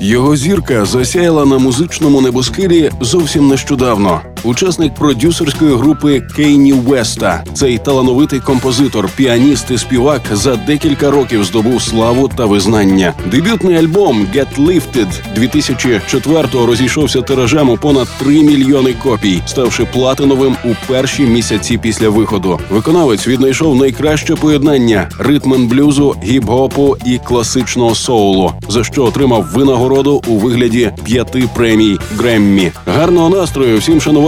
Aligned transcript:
Його 0.00 0.36
зірка 0.36 0.84
засяяла 0.84 1.44
на 1.44 1.58
музичному 1.58 2.20
небоскирі 2.20 2.90
зовсім 3.00 3.48
нещодавно. 3.48 4.20
Учасник 4.44 4.94
продюсерської 4.94 5.76
групи 5.76 6.22
Кейні 6.36 6.72
Веста, 6.72 7.44
цей 7.54 7.78
талановитий 7.78 8.40
композитор, 8.40 9.08
піаніст 9.16 9.70
і 9.70 9.78
співак 9.78 10.20
за 10.32 10.56
декілька 10.56 11.10
років 11.10 11.44
здобув 11.44 11.82
славу 11.82 12.30
та 12.36 12.46
визнання. 12.46 13.14
Дебютний 13.30 13.76
альбом 13.76 14.26
«Get 14.34 14.66
Lifted» 14.66 15.06
2004-го 15.38 16.66
розійшовся 16.66 17.22
тиражем 17.22 17.70
у 17.70 17.76
понад 17.76 18.08
3 18.18 18.42
мільйони 18.42 18.94
копій, 19.02 19.42
ставши 19.46 19.84
платиновим 19.84 20.56
у 20.64 20.68
перші 20.92 21.22
місяці 21.22 21.78
після 21.78 22.08
виходу. 22.08 22.60
Виконавець 22.70 23.28
віднайшов 23.28 23.76
найкраще 23.76 24.34
поєднання 24.36 25.08
ритмен 25.18 25.68
блюзу, 25.68 26.16
гіп-гопу 26.24 26.96
і 27.06 27.18
класичного 27.18 27.94
соулу, 27.94 28.52
за 28.68 28.84
що 28.84 29.04
отримав 29.04 29.46
винагороду 29.54 30.22
у 30.26 30.36
вигляді 30.36 30.90
п'яти 31.04 31.48
премій 31.54 31.98
Греммі. 32.16 32.72
Гарного 32.86 33.28
настрою 33.28 33.78
всім 33.78 34.00
шанувальникам 34.00 34.27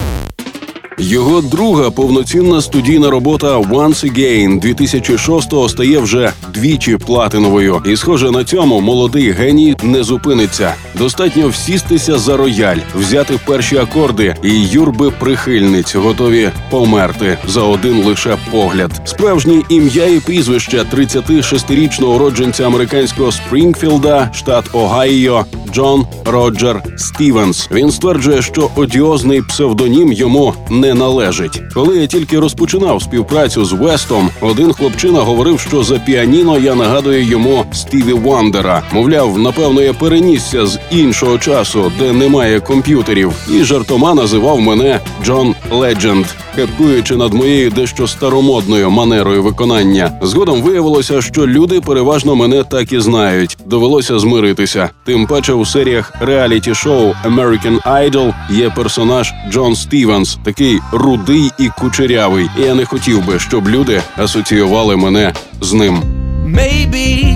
Його 0.97 1.41
друга 1.41 1.91
повноцінна 1.91 2.61
студійна 2.61 3.09
робота 3.09 3.57
«Once 3.57 4.13
Again» 4.13 4.61
2006-го 4.61 5.69
стає 5.69 5.99
вже 5.99 6.31
двічі 6.53 6.97
платиновою, 6.97 7.81
і 7.85 7.95
схоже 7.95 8.31
на 8.31 8.43
цьому 8.43 8.81
молодий 8.81 9.31
геній 9.31 9.75
не 9.83 10.03
зупиниться. 10.03 10.73
Достатньо 10.97 11.47
всістися 11.47 12.17
за 12.17 12.37
рояль, 12.37 12.77
взяти 12.95 13.39
перші 13.45 13.77
акорди, 13.77 14.35
і 14.43 14.67
юрби 14.67 15.11
прихильниць 15.11 15.95
готові 15.95 16.49
померти 16.69 17.37
за 17.47 17.61
один 17.61 18.03
лише 18.03 18.37
погляд. 18.51 19.01
Справжнє 19.05 19.61
ім'я 19.69 20.05
і 20.05 20.19
прізвище 20.19 20.85
36-річного 20.93 22.15
уродженця 22.15 22.65
американського 22.65 23.31
Спрінгфілда, 23.31 24.31
штат 24.33 24.65
Огайо, 24.73 25.45
Джон 25.73 26.05
Роджер 26.25 26.83
Стівенс. 26.97 27.69
Він 27.71 27.91
стверджує, 27.91 28.41
що 28.41 28.69
одіозний 28.75 29.41
псевдонім 29.41 30.11
йому 30.11 30.53
не 30.69 30.80
належить. 30.89 31.61
Коли 31.73 31.97
я 31.97 32.07
тільки 32.07 32.39
розпочинав 32.39 33.01
співпрацю 33.01 33.65
з 33.65 33.73
Вестом, 33.73 34.29
один 34.41 34.73
хлопчина 34.73 35.19
говорив, 35.19 35.59
що 35.59 35.83
за 35.83 35.99
піаніно 35.99 36.57
я 36.57 36.75
нагадую 36.75 37.23
йому 37.23 37.65
Стіві 37.73 38.13
Вандера. 38.13 38.83
Мовляв, 38.91 39.39
напевно, 39.39 39.81
я 39.81 39.93
перенісся 39.93 40.65
з 40.65 40.79
іншого 40.91 41.37
часу, 41.37 41.91
де 41.99 42.13
немає 42.13 42.59
комп'ютерів, 42.59 43.33
і 43.49 43.63
жартома 43.63 44.13
називав 44.13 44.61
мене 44.61 44.99
Джон 45.23 45.55
Ледженд, 45.71 46.25
кепкуючи 46.55 47.15
над 47.15 47.33
моєю 47.33 47.71
дещо 47.71 48.07
старомодною 48.07 48.91
манерою 48.91 49.43
виконання. 49.43 50.11
Згодом 50.21 50.61
виявилося, 50.61 51.21
що 51.21 51.47
люди 51.47 51.81
переважно 51.81 52.35
мене 52.35 52.63
так 52.63 52.91
і 52.91 52.99
знають. 52.99 53.57
Довелося 53.65 54.19
змиритися. 54.19 54.89
Тим 55.05 55.27
паче 55.27 55.53
у 55.53 55.65
серіях 55.65 56.13
реаліті 56.19 56.75
шоу 56.75 57.13
American 57.25 57.81
Idol 57.83 58.33
є 58.49 58.69
персонаж 58.69 59.33
Джон 59.51 59.75
Стівенс, 59.75 60.37
такий 60.43 60.70
рудий 60.91 61.51
і 61.57 61.69
кучерявий. 61.79 62.49
І 62.59 62.61
я 62.61 62.75
не 62.75 62.85
хотів 62.85 63.25
би, 63.25 63.39
щоб 63.39 63.69
люди 63.69 64.01
асоціювали 64.17 64.95
мене 64.95 65.33
з 65.61 65.73
ним. 65.73 66.03
Maybe 66.45 67.35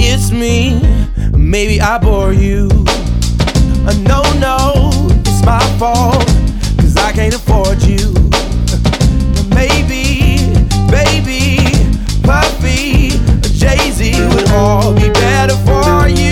it's 0.00 0.30
me, 0.32 0.80
maybe 1.32 1.76
I 1.80 1.98
bore 2.04 2.34
you. 2.48 2.60
Uh, 3.88 3.94
no, 4.10 4.20
no, 4.46 4.56
it's 5.28 5.40
my 5.50 5.62
fault, 5.78 6.26
cause 6.78 6.96
I 7.08 7.10
can't 7.18 7.34
afford 7.40 7.78
you. 7.92 8.06
Maybe, 9.58 10.04
baby, 10.96 11.42
Puffy, 12.28 13.12
Jay 13.60 13.82
Z 13.96 14.00
would 14.30 14.48
all 14.50 14.92
be 14.92 15.08
better 15.22 15.56
for 15.66 16.08
you. 16.20 16.27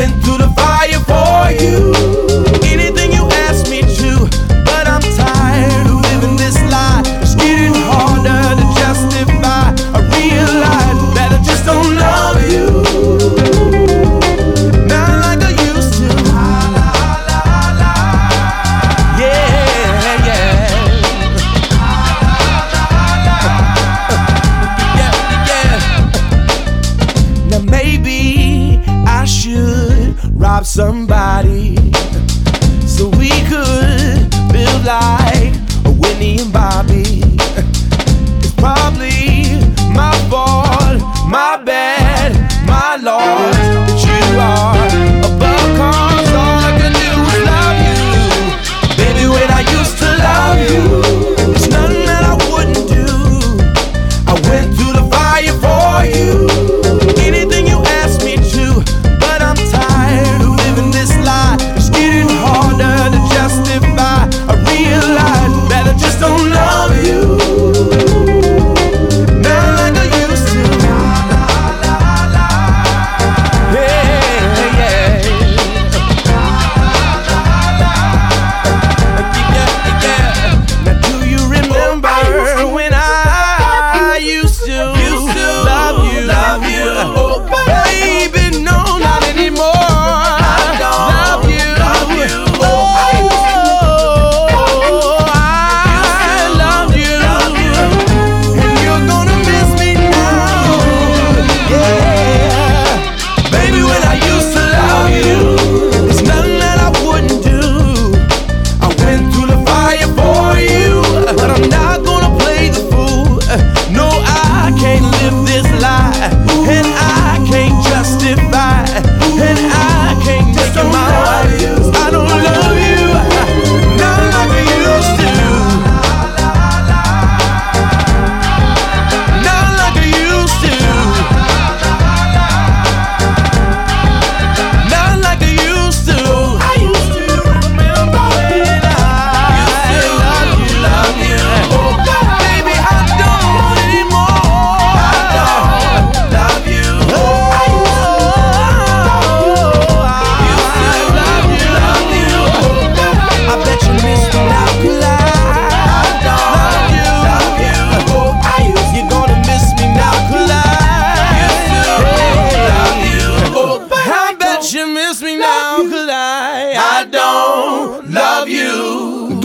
juventud 0.00 0.39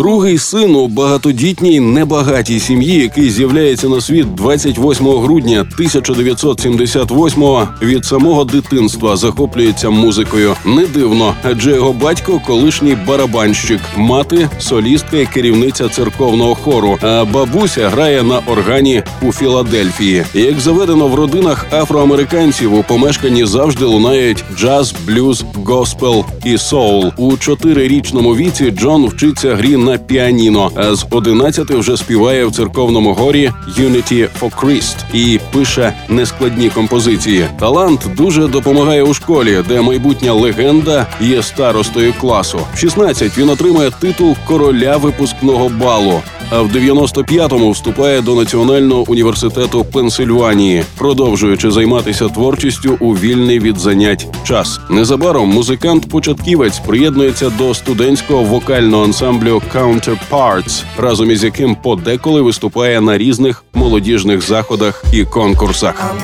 Другий 0.06 0.38
син 0.38 0.76
у 0.76 0.88
багатодітній 0.88 1.80
небагатій 1.80 2.60
сім'ї, 2.60 3.00
який 3.00 3.30
з'являється 3.30 3.90
на 3.90 4.02
світ 4.02 4.36
28 4.36 5.08
грудня 5.08 5.66
1978-го, 5.80 7.68
від 7.82 8.06
самого 8.06 8.44
дитинства 8.44 9.18
захоплюється 9.18 9.90
музикою. 9.90 10.56
Не 10.66 10.86
дивно, 10.86 11.36
адже 11.44 11.72
його 11.72 11.94
батько 11.94 12.42
колишній 12.46 12.98
барабанщик, 13.08 13.82
мати 13.98 14.50
солістка 14.60 15.18
і 15.18 15.26
керівниця 15.26 15.90
церковного 15.90 16.56
хору. 16.56 16.98
А 17.02 17.26
бабуся 17.34 17.90
грає 17.90 18.24
на 18.24 18.40
органі 18.48 19.04
у 19.22 19.32
Філадельфії. 19.32 20.24
Як 20.34 20.60
заведено 20.60 21.08
в 21.08 21.16
родинах 21.16 21.66
афроамериканців, 21.72 22.74
у 22.74 22.84
помешканні 22.84 23.46
завжди 23.46 23.86
лунають 23.86 24.44
джаз, 24.58 24.96
блюз, 25.08 25.46
госпел 25.66 26.26
і 26.44 26.58
соул. 26.58 27.12
У 27.18 27.38
чотирирічному 27.38 28.36
віці 28.36 28.72
Джон 28.72 29.06
вчиться 29.06 29.56
грі 29.56 29.78
на 29.78 29.95
піаніно, 29.98 30.72
а 30.76 30.96
з 30.96 31.06
11 31.10 31.72
вже 31.72 31.98
співає 31.98 32.46
в 32.46 32.52
церковному 32.52 33.14
горі 33.14 33.52
«Unity 33.80 34.28
for 34.42 34.52
Christ» 34.62 34.96
і 35.14 35.40
пише 35.54 35.94
нескладні 36.10 36.70
композиції. 36.70 37.46
Талант 37.60 38.08
дуже 38.18 38.48
допомагає 38.48 39.04
у 39.04 39.14
школі, 39.14 39.64
де 39.68 39.82
майбутня 39.82 40.34
легенда 40.34 41.08
є 41.22 41.44
старостою 41.44 42.14
класу. 42.22 42.60
В 42.74 42.78
16 42.78 43.38
він 43.38 43.50
отримує 43.50 43.92
титул 43.92 44.36
короля 44.48 44.98
випускного 44.98 45.70
балу. 45.70 46.22
А 46.50 46.62
в 46.62 46.68
95-му 46.68 47.72
вступає 47.72 48.22
до 48.22 48.36
Національного 48.36 49.04
університету 49.08 49.86
Пенсильванії, 49.86 50.84
продовжуючи 50.98 51.72
займатися 51.72 52.30
творчістю 52.30 52.98
у 53.00 53.14
вільний 53.14 53.60
від 53.60 53.78
занять 53.78 54.28
час. 54.44 54.80
Незабаром 54.90 55.50
музикант-початківець 55.50 56.80
приєднується 56.80 57.50
до 57.50 57.74
студентського 57.74 58.44
вокального 58.44 59.04
ансамблю 59.04 59.62
Counterparts, 59.86 60.84
разом 60.98 61.32
із 61.32 61.44
яким 61.44 61.76
подеколи 61.76 62.42
виступає 62.42 63.02
на 63.02 63.18
різних 63.18 63.64
молодіжних 63.74 64.42
заходах 64.42 65.04
і 65.12 65.26
конкурсах. 65.26 66.16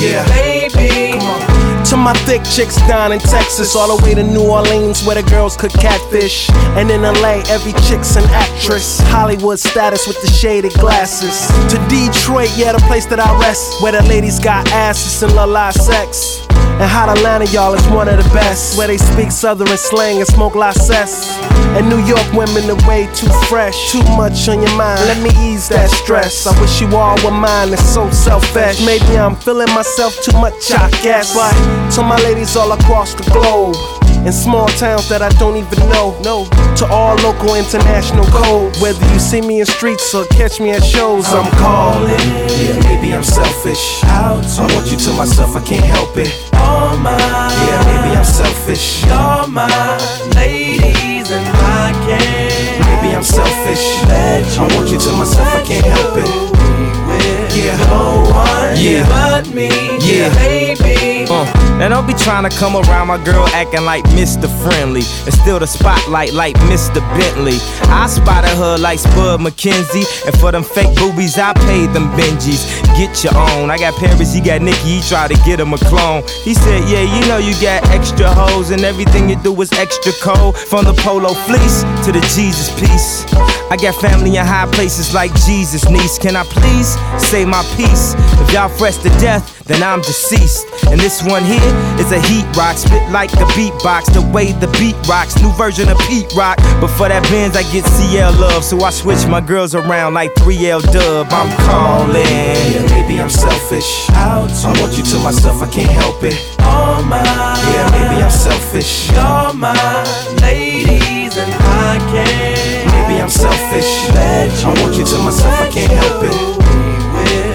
Yeah, 0.00 1.53
to 1.94 2.00
my 2.00 2.12
thick 2.26 2.42
chicks 2.42 2.76
down 2.88 3.12
in 3.12 3.20
Texas, 3.20 3.76
all 3.76 3.96
the 3.96 4.02
way 4.04 4.14
to 4.14 4.22
New 4.22 4.50
Orleans 4.50 5.04
where 5.04 5.20
the 5.20 5.28
girls 5.30 5.56
cook 5.56 5.72
catfish. 5.72 6.50
And 6.78 6.90
in 6.90 7.02
LA, 7.02 7.42
every 7.48 7.72
chick's 7.86 8.16
an 8.16 8.24
actress. 8.30 8.98
Hollywood 9.14 9.58
status 9.60 10.06
with 10.06 10.20
the 10.20 10.28
shaded 10.28 10.72
glasses. 10.74 11.46
To 11.70 11.78
Detroit, 11.88 12.50
yeah, 12.56 12.72
the 12.72 12.82
place 12.88 13.06
that 13.06 13.20
I 13.20 13.30
rest, 13.38 13.80
where 13.82 13.92
the 13.92 14.02
ladies 14.02 14.40
got 14.40 14.66
asses 14.72 15.22
and 15.22 15.34
la 15.34 15.44
la 15.44 15.70
sex. 15.70 16.46
And 16.80 16.90
hot 16.90 17.08
Atlanta, 17.08 17.44
y'all, 17.46 17.72
is 17.74 17.86
one 17.88 18.08
of 18.08 18.16
the 18.16 18.28
best. 18.34 18.76
Where 18.76 18.88
they 18.88 18.98
speak 18.98 19.30
southern 19.30 19.68
slang 19.76 20.18
and 20.18 20.26
smoke 20.26 20.56
la 20.56 20.72
cess. 20.72 21.38
And 21.78 21.88
New 21.88 22.02
York 22.02 22.26
women 22.32 22.68
are 22.68 22.88
way 22.88 23.06
too 23.14 23.30
fresh. 23.46 23.92
Too 23.92 24.02
much 24.16 24.48
on 24.48 24.60
your 24.60 24.74
mind. 24.76 25.00
Let 25.06 25.22
me 25.22 25.30
ease 25.38 25.68
that 25.68 25.88
stress. 25.90 26.46
I 26.48 26.60
wish 26.60 26.80
you 26.80 26.88
all 26.96 27.14
were 27.22 27.30
mine. 27.30 27.72
It's 27.72 27.82
so 27.82 28.10
selfish. 28.10 28.84
Maybe 28.84 29.16
I'm 29.16 29.36
feeling 29.36 29.72
myself 29.72 30.20
too 30.20 30.36
much, 30.38 30.72
I 30.72 30.90
guess. 31.02 31.32
But 31.34 31.54
to 31.92 32.02
my 32.02 32.16
ladies 32.22 32.56
all 32.56 32.72
across 32.72 33.14
the 33.14 33.24
globe. 33.30 33.76
In 34.24 34.32
small 34.32 34.68
towns 34.80 35.06
that 35.10 35.20
I 35.20 35.28
don't 35.36 35.56
even 35.56 35.78
know. 35.90 36.16
No. 36.24 36.48
To 36.80 36.86
all 36.86 37.14
local 37.20 37.54
international 37.56 38.24
code. 38.32 38.74
Whether 38.80 39.04
you 39.12 39.18
see 39.18 39.42
me 39.42 39.60
in 39.60 39.66
streets 39.66 40.14
or 40.14 40.24
catch 40.32 40.60
me 40.60 40.70
at 40.70 40.82
shows, 40.82 41.26
I'm 41.28 41.50
calling. 41.60 42.16
Yeah, 42.56 42.80
maybe 42.88 43.12
I'm 43.12 43.22
selfish. 43.22 44.02
Out. 44.04 44.44
I 44.58 44.64
want 44.74 44.90
you 44.90 44.96
to 44.96 45.12
myself, 45.12 45.54
I 45.56 45.60
can't 45.60 45.84
help 45.84 46.16
it. 46.16 46.32
All 46.54 46.96
mine. 46.96 47.20
Yeah, 47.20 47.84
maybe 47.84 48.16
I'm 48.16 48.24
selfish. 48.24 49.04
You're 49.04 49.46
mine. 49.48 50.00
Ladies 50.34 51.30
and 51.30 51.44
I 51.44 51.92
can't. 52.08 52.80
Maybe 52.80 53.14
I'm 53.14 53.22
selfish. 53.22 53.84
I 54.08 54.66
want 54.74 54.88
you 54.90 54.98
to 54.98 55.12
myself, 55.12 55.48
I 55.52 55.62
can't 55.64 55.84
help 55.84 56.16
it. 56.16 56.54
Yeah, 57.54 57.76
no 57.86 58.24
one. 58.32 58.76
Yeah, 58.76 59.06
but 59.08 59.54
me. 59.54 59.68
Yeah, 60.00 60.32
baby. 60.34 61.26
Uh, 61.28 61.63
now 61.78 61.88
don't 61.88 62.06
be 62.06 62.14
trying 62.14 62.48
to 62.48 62.56
come 62.56 62.76
around 62.76 63.08
my 63.08 63.22
girl 63.24 63.46
acting 63.48 63.84
like 63.84 64.04
Mr. 64.16 64.48
Friendly 64.62 65.02
and 65.24 65.34
still 65.34 65.58
the 65.58 65.66
spotlight 65.66 66.32
like 66.32 66.54
Mr. 66.70 67.00
Bentley. 67.18 67.58
I 67.90 68.06
spotted 68.06 68.56
her 68.56 68.78
like 68.78 68.98
Spud 68.98 69.40
McKenzie, 69.40 70.06
and 70.26 70.34
for 70.38 70.52
them 70.52 70.62
fake 70.62 70.94
boobies, 70.96 71.38
I 71.38 71.52
paid 71.54 71.90
them 71.90 72.10
Benjis. 72.16 72.62
Get 72.96 73.24
your 73.24 73.36
own. 73.36 73.70
I 73.70 73.78
got 73.78 73.94
Paris, 73.98 74.32
he 74.32 74.40
got 74.40 74.62
Nicky, 74.62 75.00
he 75.00 75.02
tried 75.02 75.30
to 75.30 75.36
get 75.44 75.60
him 75.60 75.72
a 75.72 75.78
clone. 75.78 76.22
He 76.44 76.54
said, 76.54 76.84
Yeah, 76.88 77.02
you 77.02 77.26
know 77.26 77.38
you 77.38 77.52
got 77.60 77.82
extra 77.90 78.32
hoes, 78.32 78.70
and 78.70 78.84
everything 78.84 79.28
you 79.28 79.36
do 79.42 79.50
is 79.60 79.72
extra 79.72 80.12
cold. 80.22 80.56
From 80.56 80.84
the 80.84 80.94
polo 80.94 81.34
fleece 81.34 81.82
to 82.06 82.12
the 82.12 82.20
Jesus 82.34 82.70
piece. 82.78 83.24
I 83.70 83.76
got 83.76 83.94
family 84.00 84.36
in 84.36 84.44
high 84.46 84.70
places 84.70 85.14
like 85.14 85.32
Jesus, 85.46 85.88
niece. 85.88 86.18
Can 86.18 86.36
I 86.36 86.44
please 86.44 86.94
say 87.18 87.44
my 87.44 87.62
piece? 87.76 88.14
If 88.40 88.52
y'all 88.52 88.68
fresh 88.68 88.98
to 88.98 89.08
death, 89.18 89.63
then 89.66 89.82
I'm 89.82 90.00
deceased. 90.00 90.66
And 90.90 91.00
this 91.00 91.22
one 91.24 91.42
here 91.44 91.72
is 91.98 92.12
a 92.12 92.20
heat 92.28 92.44
rock, 92.56 92.76
spit 92.76 93.02
like 93.10 93.32
a 93.34 93.46
beatbox, 93.56 94.12
the 94.12 94.22
way 94.32 94.52
the 94.52 94.68
beat 94.78 94.96
rocks. 95.08 95.40
New 95.40 95.50
version 95.52 95.88
of 95.88 95.98
Pete 96.06 96.32
Rock. 96.36 96.58
But 96.80 96.88
for 96.88 97.08
that 97.08 97.22
Benz, 97.30 97.56
I 97.56 97.62
get 97.72 97.84
CL 97.84 98.32
love, 98.40 98.64
so 98.64 98.80
I 98.84 98.90
switch 98.90 99.26
my 99.26 99.40
girls 99.40 99.74
around 99.74 100.14
like 100.14 100.34
3L 100.34 100.82
dub. 100.92 101.26
I'm 101.30 101.50
calling. 101.64 102.24
Yeah, 102.24 102.86
maybe 102.92 103.20
I'm 103.20 103.30
selfish. 103.30 104.10
Out. 104.10 104.50
I 104.64 104.80
want 104.80 104.96
you 104.96 105.04
to 105.04 105.18
myself, 105.24 105.62
I 105.62 105.68
can't 105.70 105.90
help 105.90 106.22
it. 106.22 106.36
All 106.60 107.02
mine. 107.02 107.24
Yeah, 107.24 107.88
maybe 107.92 108.22
I'm 108.22 108.30
selfish. 108.30 109.10
You're 109.10 109.54
mine. 109.54 110.04
Ladies 110.40 111.36
and 111.36 111.52
I 111.52 111.98
can't. 112.12 112.92
Maybe 112.92 113.20
I'm 113.20 113.30
selfish. 113.30 114.12
I 114.12 114.72
want 114.80 114.96
you 114.96 115.04
to 115.04 115.18
myself, 115.24 115.60
I 115.60 115.70
can't 115.70 115.92
help 115.92 116.24
it. 116.24 116.83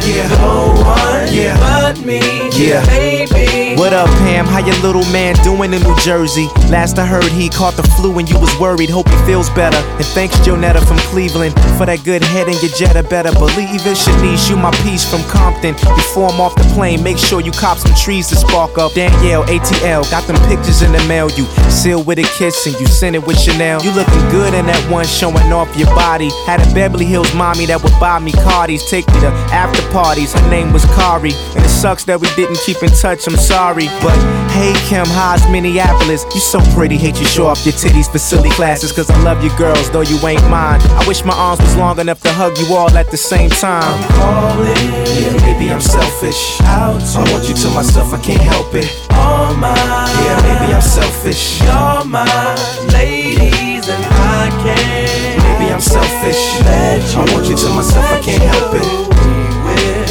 Yeah, 0.09 0.27
no 0.41 0.73
one. 0.81 1.31
Yeah, 1.31 1.55
but 1.59 2.03
me. 2.03 2.19
Yeah, 2.57 2.83
baby. 2.87 3.77
What 3.79 3.93
up, 3.93 4.09
Pam? 4.25 4.45
How 4.45 4.57
your 4.57 4.75
little 4.81 5.05
man 5.13 5.35
doing 5.43 5.71
in 5.71 5.83
New 5.83 5.95
Jersey? 5.99 6.47
Last 6.67 6.97
I 6.97 7.05
heard, 7.05 7.25
he 7.25 7.47
caught 7.47 7.75
the 7.75 7.83
flu 7.95 8.17
and 8.17 8.27
you 8.27 8.39
was 8.39 8.49
worried. 8.59 8.89
Hope 8.89 9.07
he 9.07 9.15
feels 9.25 9.49
better. 9.51 9.77
And 9.77 10.05
thanks, 10.17 10.35
Jonetta 10.37 10.85
from 10.85 10.97
Cleveland, 11.13 11.53
for 11.77 11.85
that 11.85 12.03
good 12.03 12.23
head 12.23 12.47
and 12.47 12.59
your 12.61 12.71
Jetta. 12.71 13.03
Better 13.03 13.31
believe 13.33 13.85
it. 13.85 13.95
Shanice, 13.95 14.49
you 14.49 14.57
my 14.57 14.71
piece 14.81 15.05
from 15.07 15.21
Compton. 15.29 15.75
Before 15.95 16.27
I'm 16.29 16.41
off 16.41 16.55
the 16.55 16.67
plane, 16.73 17.03
make 17.03 17.19
sure 17.19 17.39
you 17.39 17.51
cop 17.51 17.77
some 17.77 17.93
trees 17.95 18.27
to 18.29 18.35
spark 18.35 18.79
up. 18.79 18.93
Danielle, 18.93 19.45
ATL, 19.45 20.09
got 20.09 20.25
them 20.25 20.37
pictures 20.49 20.81
in 20.81 20.91
the 20.91 21.03
mail. 21.07 21.29
You 21.37 21.45
seal 21.69 22.03
with 22.03 22.17
a 22.17 22.27
kiss 22.37 22.65
and 22.65 22.73
you 22.81 22.87
send 22.87 23.15
it 23.15 23.25
with 23.25 23.39
Chanel. 23.39 23.83
You 23.83 23.91
looking 23.93 24.25
good 24.31 24.55
in 24.55 24.65
that 24.65 24.91
one 24.91 25.05
showing 25.05 25.53
off 25.53 25.69
your 25.77 25.93
body. 25.93 26.29
Had 26.47 26.65
a 26.65 26.73
Beverly 26.73 27.05
Hills 27.05 27.33
mommy 27.35 27.67
that 27.67 27.83
would 27.83 27.97
buy 27.99 28.17
me 28.17 28.31
Cardis, 28.31 28.89
take 28.89 29.07
me 29.13 29.21
to 29.21 29.29
after 29.53 29.81
parties. 29.99 30.31
Her 30.33 30.49
name 30.49 30.71
was 30.71 30.85
Kari, 30.95 31.33
and 31.55 31.63
it 31.65 31.73
sucks 31.83 32.05
that 32.05 32.19
we 32.21 32.27
didn't 32.39 32.59
keep 32.65 32.81
in 32.81 32.89
touch. 32.89 33.27
I'm 33.27 33.35
sorry, 33.35 33.87
but 33.99 34.15
hey 34.55 34.71
Kim, 34.87 35.05
how's 35.19 35.43
Minneapolis? 35.51 36.23
You 36.33 36.39
so 36.39 36.59
pretty, 36.75 36.95
hate 36.95 37.19
you 37.19 37.25
show 37.25 37.47
off 37.47 37.65
your 37.65 37.75
titties 37.75 38.09
for 38.09 38.17
silly 38.17 38.49
classes. 38.51 38.91
Cause 38.93 39.09
I 39.09 39.17
love 39.23 39.43
you 39.43 39.51
girls, 39.57 39.91
though 39.91 40.07
you 40.11 40.15
ain't 40.25 40.47
mine. 40.49 40.79
I 40.99 41.03
wish 41.05 41.25
my 41.25 41.35
arms 41.35 41.59
was 41.59 41.75
long 41.75 41.99
enough 41.99 42.21
to 42.21 42.31
hug 42.31 42.57
you 42.59 42.73
all 42.75 42.89
at 42.95 43.11
the 43.11 43.17
same 43.17 43.49
time. 43.49 43.97
calling. 44.15 44.87
Yeah, 45.19 45.35
maybe 45.43 45.67
I'm 45.71 45.81
selfish. 45.81 46.61
Out. 46.63 47.03
I 47.19 47.31
want 47.31 47.49
you 47.49 47.55
to 47.55 47.67
myself, 47.75 48.13
I 48.13 48.19
can't 48.23 48.41
help 48.41 48.73
it. 48.73 48.87
All 49.11 49.53
mine. 49.53 49.75
Yeah, 50.23 50.39
maybe 50.47 50.73
I'm 50.73 50.81
selfish. 50.81 51.59
You're 51.59 52.05
mine. 52.05 52.57
Ladies 52.95 53.89
and 53.89 54.03
I 54.07 54.47
can't. 54.63 55.43
Maybe 55.43 55.73
I'm 55.73 55.81
selfish. 55.81 56.41
I 56.63 57.25
want 57.33 57.47
you 57.51 57.57
to 57.57 57.69
myself, 57.75 58.05
I 58.15 58.21
can't 58.21 58.43
help 58.43 58.73
it. 58.79 59.18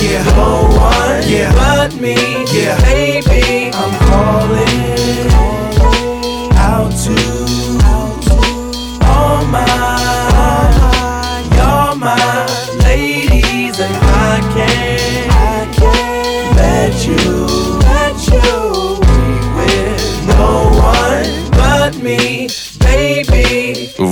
Yeah, 0.00 0.22
no 0.36 0.68
one. 0.78 1.22
Yeah, 1.28 1.52
but 1.54 2.00
me. 2.00 2.14
Yeah, 2.54 2.80
baby. 2.82 3.70
I'm 3.74 3.98
calling 4.08 5.28
out 6.56 6.92
to 7.04 7.14
all 9.06 9.44
mine. 9.46 9.87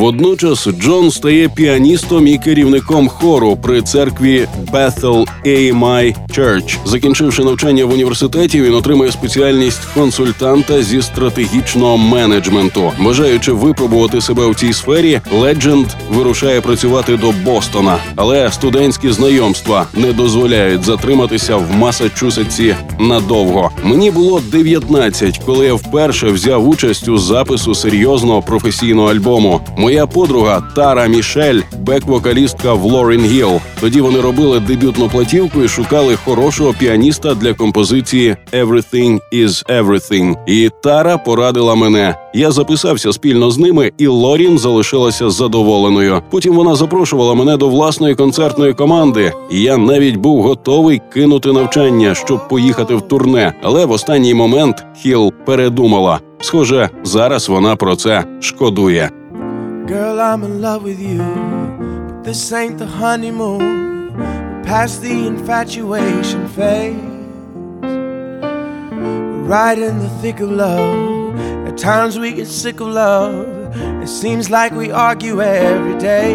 Водночас 0.06 0.68
Джон 0.80 1.10
стає 1.10 1.48
піаністом 1.48 2.26
і 2.26 2.38
керівником 2.38 3.08
хору 3.08 3.56
при 3.62 3.82
церкві 3.82 4.48
Bethel 4.72 5.26
AMI 5.44 6.14
Church. 6.28 6.78
Закінчивши 6.84 7.44
навчання 7.44 7.84
в 7.84 7.92
університеті, 7.92 8.62
він 8.62 8.74
отримує 8.74 9.12
спеціальність 9.12 9.84
консультанта 9.94 10.82
зі 10.82 11.02
стратегічного 11.02 11.98
менеджменту. 11.98 12.92
Бажаючи 13.00 13.52
випробувати 13.52 14.20
себе 14.20 14.46
в 14.50 14.54
цій 14.54 14.72
сфері, 14.72 15.20
Ледженд 15.32 15.86
вирушає 16.10 16.60
працювати 16.60 17.16
до 17.16 17.32
Бостона, 17.44 17.98
але 18.16 18.52
студентські 18.52 19.12
знайомства 19.12 19.86
не 19.94 20.12
дозволяють 20.12 20.84
затриматися 20.84 21.56
в 21.56 21.76
Масачусетсі 21.76 22.76
надовго. 23.00 23.70
Мені 23.84 24.10
було 24.10 24.40
19, 24.52 25.40
коли 25.46 25.66
я 25.66 25.74
вперше 25.74 26.26
взяв 26.26 26.68
участь 26.68 27.08
у 27.08 27.18
запису 27.18 27.74
серйозного 27.74 28.42
професійного 28.42 29.10
альбому. 29.10 29.60
Моя 29.76 29.95
подруга 30.04 30.62
Тара 30.74 31.06
Мішель, 31.06 31.60
бек-вокалістка 31.78 32.74
в 32.74 32.84
Лорін 32.84 33.24
Гіл. 33.24 33.60
Тоді 33.80 34.00
вони 34.00 34.20
робили 34.20 34.60
дебютну 34.60 35.08
платівку 35.08 35.62
і 35.62 35.68
шукали 35.68 36.16
хорошого 36.24 36.74
піаніста 36.78 37.34
для 37.34 37.54
композиції 37.54 38.36
«Everything 38.52 39.20
is 39.32 39.66
Everything». 39.80 40.36
І 40.46 40.70
Тара 40.82 41.18
порадила 41.18 41.74
мене. 41.74 42.14
Я 42.34 42.50
записався 42.50 43.12
спільно 43.12 43.50
з 43.50 43.58
ними, 43.58 43.92
і 43.98 44.06
Лорін 44.06 44.58
залишилася 44.58 45.30
задоволеною. 45.30 46.22
Потім 46.30 46.54
вона 46.54 46.74
запрошувала 46.74 47.34
мене 47.34 47.56
до 47.56 47.68
власної 47.68 48.14
концертної 48.14 48.74
команди. 48.74 49.32
І 49.50 49.62
Я 49.62 49.76
навіть 49.76 50.16
був 50.16 50.42
готовий 50.42 51.00
кинути 51.12 51.52
навчання, 51.52 52.14
щоб 52.14 52.48
поїхати 52.48 52.94
в 52.94 53.00
турне. 53.00 53.52
Але 53.62 53.86
в 53.86 53.90
останній 53.90 54.34
момент 54.34 54.86
Хіл 55.02 55.32
передумала. 55.44 56.20
Схоже, 56.40 56.90
зараз 57.04 57.48
вона 57.48 57.76
про 57.76 57.96
це 57.96 58.24
шкодує. 58.40 59.10
Girl, 59.86 60.20
I'm 60.20 60.42
in 60.42 60.60
love 60.60 60.82
with 60.82 60.98
you. 60.98 61.18
But 61.18 62.24
this 62.24 62.52
ain't 62.52 62.78
the 62.78 62.86
honeymoon. 62.86 64.12
Past 64.64 65.00
the 65.00 65.28
infatuation 65.28 66.48
phase. 66.48 66.96
We're 68.90 69.44
right 69.44 69.78
in 69.78 70.00
the 70.00 70.08
thick 70.20 70.40
of 70.40 70.50
love. 70.50 71.38
At 71.68 71.78
times 71.78 72.18
we 72.18 72.32
get 72.32 72.48
sick 72.48 72.80
of 72.80 72.88
love. 72.88 73.46
It 74.02 74.08
seems 74.08 74.50
like 74.50 74.72
we 74.72 74.90
argue 74.90 75.40
every 75.40 75.96
day. 76.00 76.34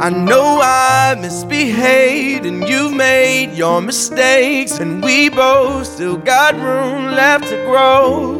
I 0.00 0.10
know 0.10 0.58
I 0.60 1.14
misbehaved 1.14 2.44
and 2.44 2.68
you've 2.68 2.92
made 2.92 3.54
your 3.56 3.80
mistakes, 3.80 4.80
and 4.80 5.00
we 5.00 5.28
both 5.28 5.86
still 5.86 6.16
got 6.16 6.56
room 6.56 7.12
left 7.14 7.44
to 7.50 7.56
grow. 7.66 8.39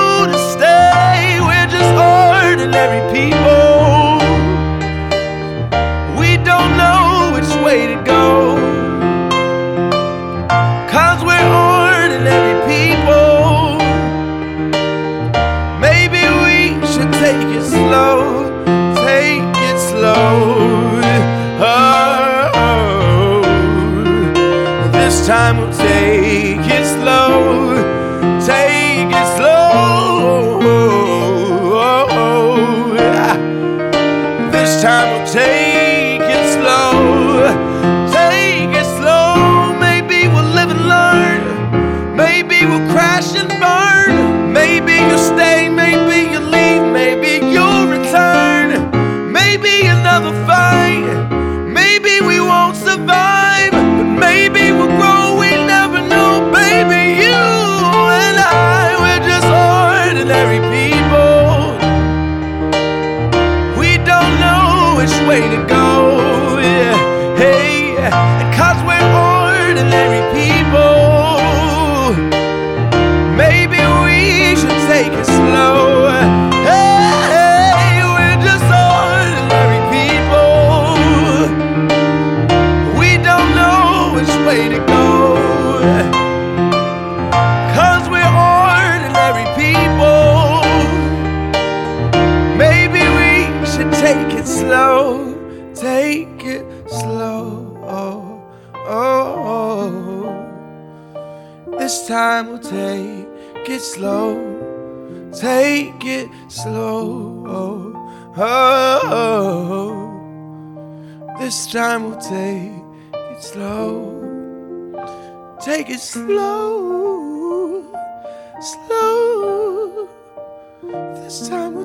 ordinary 2.61 3.01
people. 3.11 4.00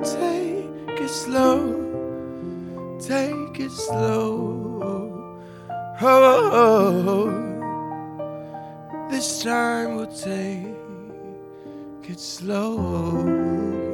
Take 0.00 1.00
it 1.00 1.08
slow. 1.08 1.86
take 3.00 3.60
it 3.60 3.70
slow. 3.70 5.40
Oh, 6.00 7.30
this 9.10 9.42
time 9.42 9.96
we'll 9.96 10.06
take 10.06 10.66
it 12.10 12.20
slow. 12.20 13.85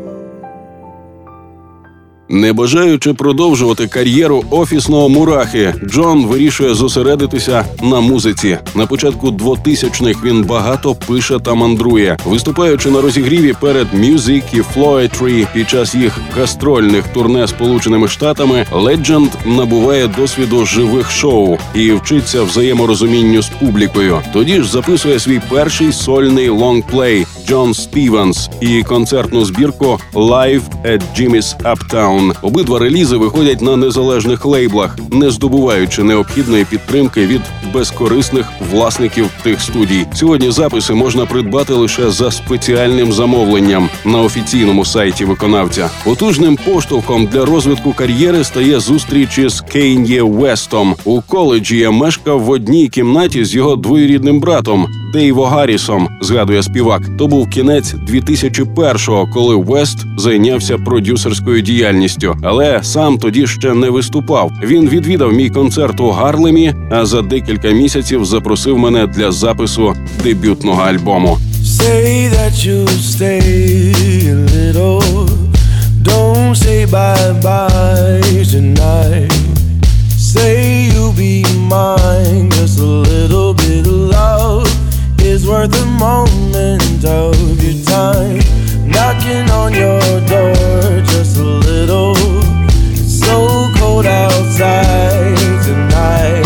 Не 2.33 2.53
бажаючи 2.53 3.15
продовжувати 3.15 3.87
кар'єру 3.87 4.45
офісного 4.51 5.09
мурахи, 5.09 5.75
Джон 5.87 6.27
вирішує 6.27 6.75
зосередитися 6.75 7.65
на 7.83 8.01
музиці. 8.01 8.59
На 8.75 8.87
початку 8.87 9.29
2000-х 9.29 10.25
він 10.25 10.43
багато 10.43 10.95
пише 10.95 11.39
та 11.39 11.55
мандрує, 11.55 12.17
виступаючи 12.25 12.91
на 12.91 13.01
розігріві 13.01 13.55
перед 13.61 13.87
Music 13.95 14.43
і 14.53 14.61
Floetry 14.61 15.47
під 15.55 15.71
час 15.71 15.95
їх 15.95 16.19
гастрольних 16.37 17.09
турне 17.09 17.49
Сполученими 17.49 18.09
Штатами. 18.09 18.67
Ледженд 18.73 19.31
набуває 19.47 20.09
досвіду 20.09 20.67
живих 20.67 21.11
шоу 21.11 21.59
і 21.75 21.93
вчиться 21.93 22.43
взаєморозумінню 22.43 23.43
з 23.43 23.49
публікою. 23.49 24.21
Тоді 24.33 24.63
ж 24.63 24.71
записує 24.71 25.19
свій 25.19 25.41
перший 25.51 25.93
сольний 25.93 26.49
лонгплей 26.49 27.27
Джон 27.53 27.75
Стівенс 27.75 28.51
і 28.61 28.83
концертну 28.83 29.45
збірку 29.45 29.99
«Live 30.15 30.63
at 30.85 31.03
Jimmy's 31.19 31.57
Uptown». 31.63 32.35
Обидва 32.43 32.79
релізи 32.79 33.17
виходять 33.17 33.61
на 33.61 33.77
незалежних 33.77 34.45
лейблах, 34.45 34.99
не 35.11 35.31
здобуваючи 35.31 36.03
необхідної 36.03 36.65
підтримки 36.65 37.27
від 37.27 37.41
безкорисних 37.75 38.47
власників 38.71 39.31
тих 39.43 39.61
студій. 39.61 40.07
Сьогодні 40.15 40.51
записи 40.51 40.95
можна 40.95 41.27
придбати 41.27 41.73
лише 41.73 42.11
за 42.11 42.31
спеціальним 42.31 43.13
замовленням 43.13 43.89
на 44.05 44.21
офіційному 44.21 44.85
сайті 44.85 45.25
виконавця. 45.25 45.91
Потужним 46.05 46.57
поштовхом 46.57 47.27
для 47.27 47.45
розвитку 47.45 47.93
кар'єри 47.93 48.45
стає 48.45 48.81
зустріч 48.81 49.39
із 49.39 49.61
Кейн'є 49.61 50.23
Вестом. 50.23 50.95
У 51.05 51.21
коледжі 51.21 51.79
я 51.79 51.91
мешкав 51.91 52.41
в 52.41 52.51
одній 52.51 52.89
кімнаті 52.89 53.45
з 53.45 53.55
його 53.55 53.77
двоюрідним 53.77 54.41
братом 54.41 54.87
Дейво 55.13 55.47
Гаррісом. 55.47 56.09
Згадує 56.21 56.63
співак. 56.63 57.03
То 57.19 57.27
був 57.27 57.42
кінець 57.47 57.95
2001-го, 57.95 59.27
коли 59.33 59.57
Вест 59.57 59.99
зайнявся 60.19 60.79
продюсерською 60.79 61.61
діяльністю 61.61 62.33
але 62.43 62.81
сам 62.83 63.19
тоді 63.19 63.47
ще 63.47 63.75
не 63.75 63.91
виступав. 63.91 64.53
Він 64.63 64.89
відвідав 64.89 65.33
мій 65.33 65.51
концерт 65.51 66.01
у 66.01 66.11
Гарлемі, 66.11 66.75
а 66.91 67.07
за 67.07 67.23
декілька 67.23 67.71
місяців 67.71 68.25
запросив 68.25 68.79
мене 68.79 69.07
для 69.07 69.33
запису 69.33 69.95
дебютного 70.23 70.83
альбому. 70.83 71.39
Say 71.65 72.29
that 72.37 72.55
you'll 72.65 72.99
stay 73.15 73.41
a 74.35 74.39
little. 74.57 75.01
Don't 76.09 76.55
say 76.65 76.81
bye-bye 76.97 78.45
tonight. 78.55 79.33
Say 80.33 80.57
you'll 80.93 81.17
be 81.27 81.37
mine. 81.75 82.47
Just 82.57 82.79
a 82.81 82.93
little 83.09 83.42
is 85.43 85.49
worth 85.49 85.75
a 85.81 85.87
moment 85.87 87.05
of 87.05 87.35
your 87.63 87.85
time. 87.85 88.39
Knocking 88.87 89.51
on 89.51 89.73
your 89.73 90.01
door 90.27 90.55
just 91.05 91.37
a 91.37 91.43
little. 91.43 92.15
It's 92.93 93.21
so 93.21 93.71
cold 93.79 94.07
outside 94.07 95.37
tonight. 95.65 96.45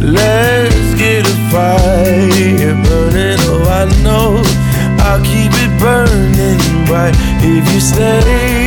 Let's 0.00 0.94
get 0.94 1.26
a 1.26 1.36
fire 1.50 2.74
burning. 2.84 3.38
Oh, 3.50 3.80
I 3.80 3.84
know 4.02 4.42
I'll 5.04 5.22
keep 5.22 5.52
it 5.64 5.72
burning 5.80 6.86
bright 6.86 7.14
if 7.42 7.72
you 7.72 7.80
stay. 7.80 8.57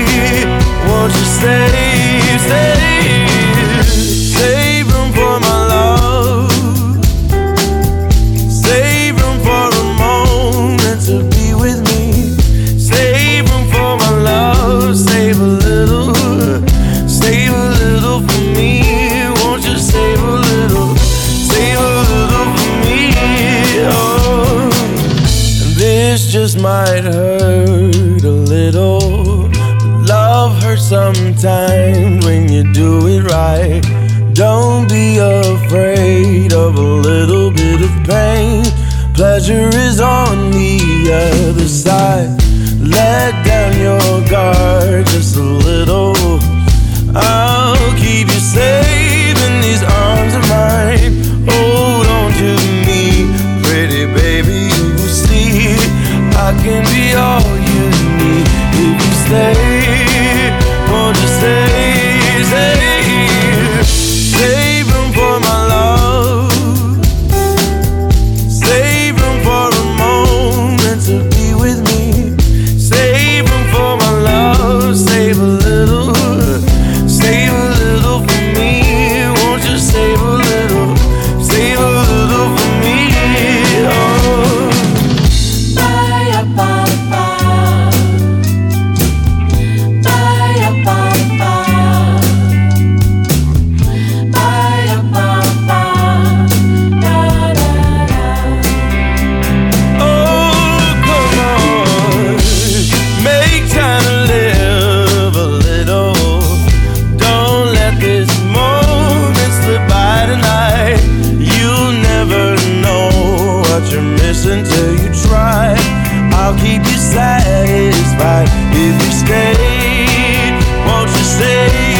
I'll 116.33 116.57
keep 116.57 116.83
you 116.83 116.97
satisfied 116.97 118.47
if 118.73 118.95
you 119.05 119.11
stay. 119.11 120.51
Won't 120.87 121.09
you 121.09 121.23
stay? 121.23 121.90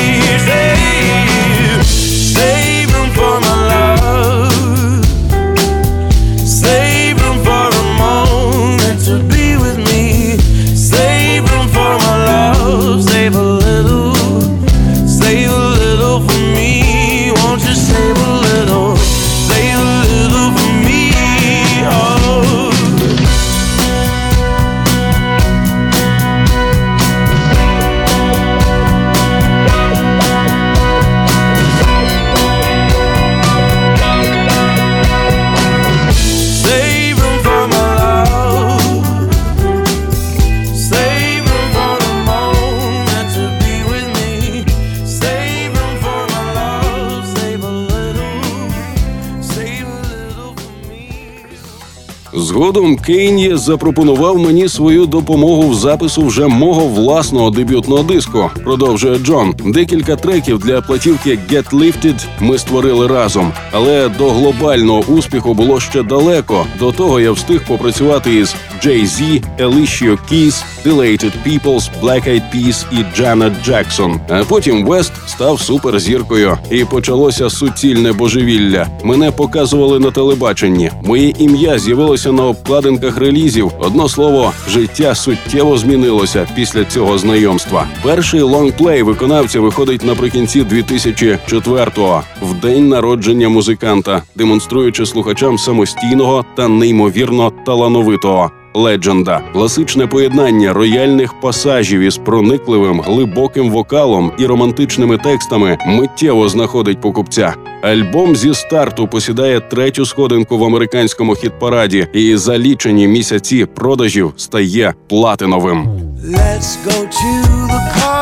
Згодом 52.72 52.98
Кейн'є 52.98 53.58
запропонував 53.58 54.40
мені 54.40 54.70
свою 54.70 55.06
допомогу 55.06 55.70
в 55.70 55.76
запису 55.76 56.26
вже 56.26 56.48
мого 56.48 56.88
власного 56.88 57.50
дебютного 57.50 58.04
диску. 58.04 58.50
Продовжує 58.64 59.20
Джон. 59.20 59.54
Декілька 59.66 60.16
треків 60.16 60.60
для 60.60 60.82
платівки 60.82 61.40
«Get 61.52 61.70
Lifted» 61.70 62.26
ми 62.40 62.58
створили 62.58 63.08
разом, 63.08 63.52
але 63.72 64.10
до 64.10 64.30
глобального 64.30 65.00
успіху 65.00 65.54
було 65.54 65.80
ще 65.80 66.04
далеко. 66.04 66.66
До 66.80 66.92
того 66.92 67.20
я 67.20 67.32
встиг 67.32 67.66
попрацювати 67.68 68.36
із 68.36 68.56
Jay-Z, 68.82 69.42
Alicia 69.60 70.18
Keys, 70.30 70.64
Delated 70.84 71.32
Peoples, 71.46 71.90
Black 72.02 72.28
Eyed 72.28 72.44
Peas 72.54 72.86
і 72.92 73.22
Janet 73.22 73.54
Jackson. 73.70 74.20
А 74.30 74.44
потім 74.44 74.86
Вест 74.86 75.12
став 75.28 75.62
суперзіркою, 75.62 76.58
і 76.72 76.86
почалося 76.86 77.50
суцільне 77.50 78.12
божевілля. 78.12 78.88
Мене 79.04 79.32
показували 79.32 80.00
на 80.00 80.12
телебаченні. 80.12 80.92
Моє 81.04 81.34
ім'я 81.40 81.80
з'явилося 81.80 82.32
на 82.32 82.46
обкладинках 82.46 83.18
релізів. 83.18 83.72
Одно 83.80 84.10
слово, 84.10 84.54
життя 84.70 85.16
суттєво 85.16 85.78
змінилося 85.78 86.48
після 86.56 86.86
цього 86.86 87.18
знайомства. 87.18 87.88
Перший 88.04 88.42
лонгплей 88.42 89.04
виконавця 89.04 89.60
виходить 89.60 90.06
наприкінці 90.06 90.64
2004-го, 90.64 92.24
в 92.42 92.54
день 92.54 92.90
народження 92.90 93.50
музиканта, 93.50 94.24
демонструючи 94.36 95.06
слухачам 95.06 95.58
самостійного 95.58 96.46
та 96.56 96.68
неймовірно 96.68 97.52
талановитого 97.66 98.52
Ледженда 98.74 99.42
класичне 99.54 100.08
поєднання 100.08 100.74
рояльних 100.74 101.40
пасажів 101.40 102.02
із 102.02 102.18
проникливим 102.18 103.02
глибоким 103.02 103.70
вокалом 103.70 104.32
і 104.38 104.46
романтичними 104.46 105.18
текстами 105.18 105.78
миттєво 105.86 106.50
знаходить 106.50 107.02
покупця. 107.02 107.54
Альбом 107.82 108.36
зі 108.36 108.54
старту 108.54 109.08
посідає 109.08 109.60
третю 109.60 110.06
сходинку 110.06 110.58
в 110.58 110.64
американському 110.64 111.34
хіт-параді 111.34 112.08
і 112.14 112.38
за 112.38 112.58
лічені 112.58 113.08
місяці 113.08 113.66
продажів 113.66 114.34
стає 114.38 114.94
платиновим. 115.10 115.88
Let's 116.22 116.78
go 116.86 116.98
to 117.18 117.30
the 117.72 117.82
park. 117.96 118.21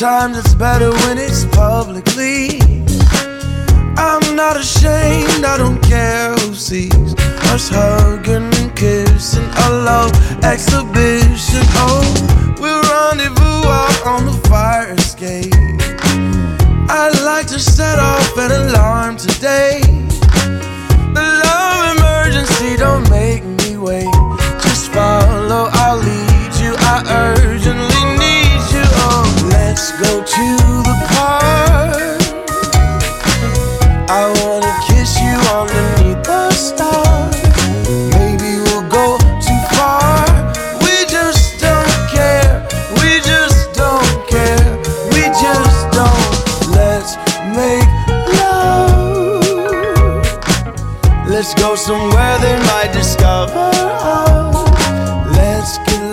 Sometimes 0.00 0.38
it's 0.38 0.54
better 0.54 0.90
when 0.90 1.18
it's 1.18 1.44
publicly. 1.44 2.58
I'm 3.98 4.34
not 4.34 4.56
ashamed, 4.56 5.44
I 5.44 5.58
don't 5.58 5.78
care 5.82 6.32
who 6.36 6.54
sees 6.54 7.14
us 7.52 7.68
hugging 7.68 8.48
and 8.60 8.74
kissing. 8.74 9.44
A 9.44 9.70
love 9.84 10.10
exhibition. 10.42 11.64
Oh, 11.84 12.56
we'll 12.58 12.80
rendezvous 12.80 13.68
out 13.68 14.06
on 14.06 14.24
the 14.24 14.48
fire 14.48 14.90
escape. 14.94 15.52
I'd 16.88 17.20
like 17.22 17.46
to 17.48 17.58
set 17.58 17.98
off 17.98 18.38
an 18.38 18.52
alarm 18.52 19.18
today. 19.18 19.99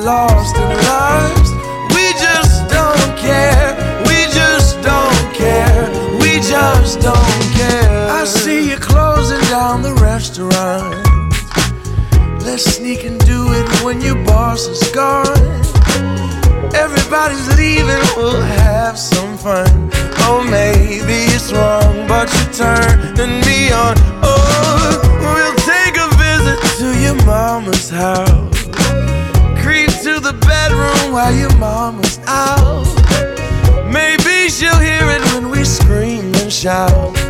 Let's 0.08 0.54
get 0.54 0.70
lost. 0.88 1.54
We 1.93 2.13
just 2.13 2.70
don't 2.70 3.17
care. 3.17 3.76
We 4.08 4.24
just 4.32 4.82
don't 4.82 5.34
care. 5.36 5.84
We 6.22 6.39
just 6.39 7.02
don't 7.02 7.43
care. 7.60 8.10
I 8.10 8.24
see 8.24 8.70
you 8.70 8.78
closing 8.78 9.41
down 9.50 9.82
the 9.82 9.93
restaurant. 9.96 10.96
Let's 12.41 12.63
sneak 12.63 13.04
and 13.04 13.20
do 13.26 13.52
it 13.52 13.84
when 13.84 14.00
your 14.00 14.15
boss 14.24 14.67
is 14.67 14.82
gone. 14.91 15.28
Everybody's 16.74 17.48
leaving, 17.58 18.02
we'll 18.15 18.41
have 18.41 18.98
some 18.98 19.38
fun. 19.38 19.89
Oh, 20.24 20.41
maybe 20.50 21.20
it's 21.36 21.52
wrong, 21.52 22.08
but 22.08 22.32
you're 22.34 22.54
turning 22.54 23.41
me 23.41 23.74
on. 23.74 23.96
Oh, 24.24 25.02
we'll 25.20 25.58
take 25.67 25.98
a 26.00 26.08
visit 26.15 26.60
to 26.80 26.98
your 26.98 27.15
mama's 27.26 27.89
house. 27.89 28.57
While 31.17 31.36
your 31.36 31.58
mama's 31.58 32.19
out. 32.27 32.86
Maybe 33.91 34.49
she'll 34.49 34.77
hear 34.77 35.10
it 35.15 35.23
when 35.34 35.49
we 35.49 35.65
scream 35.65 36.32
and 36.36 36.53
shout. 36.53 37.27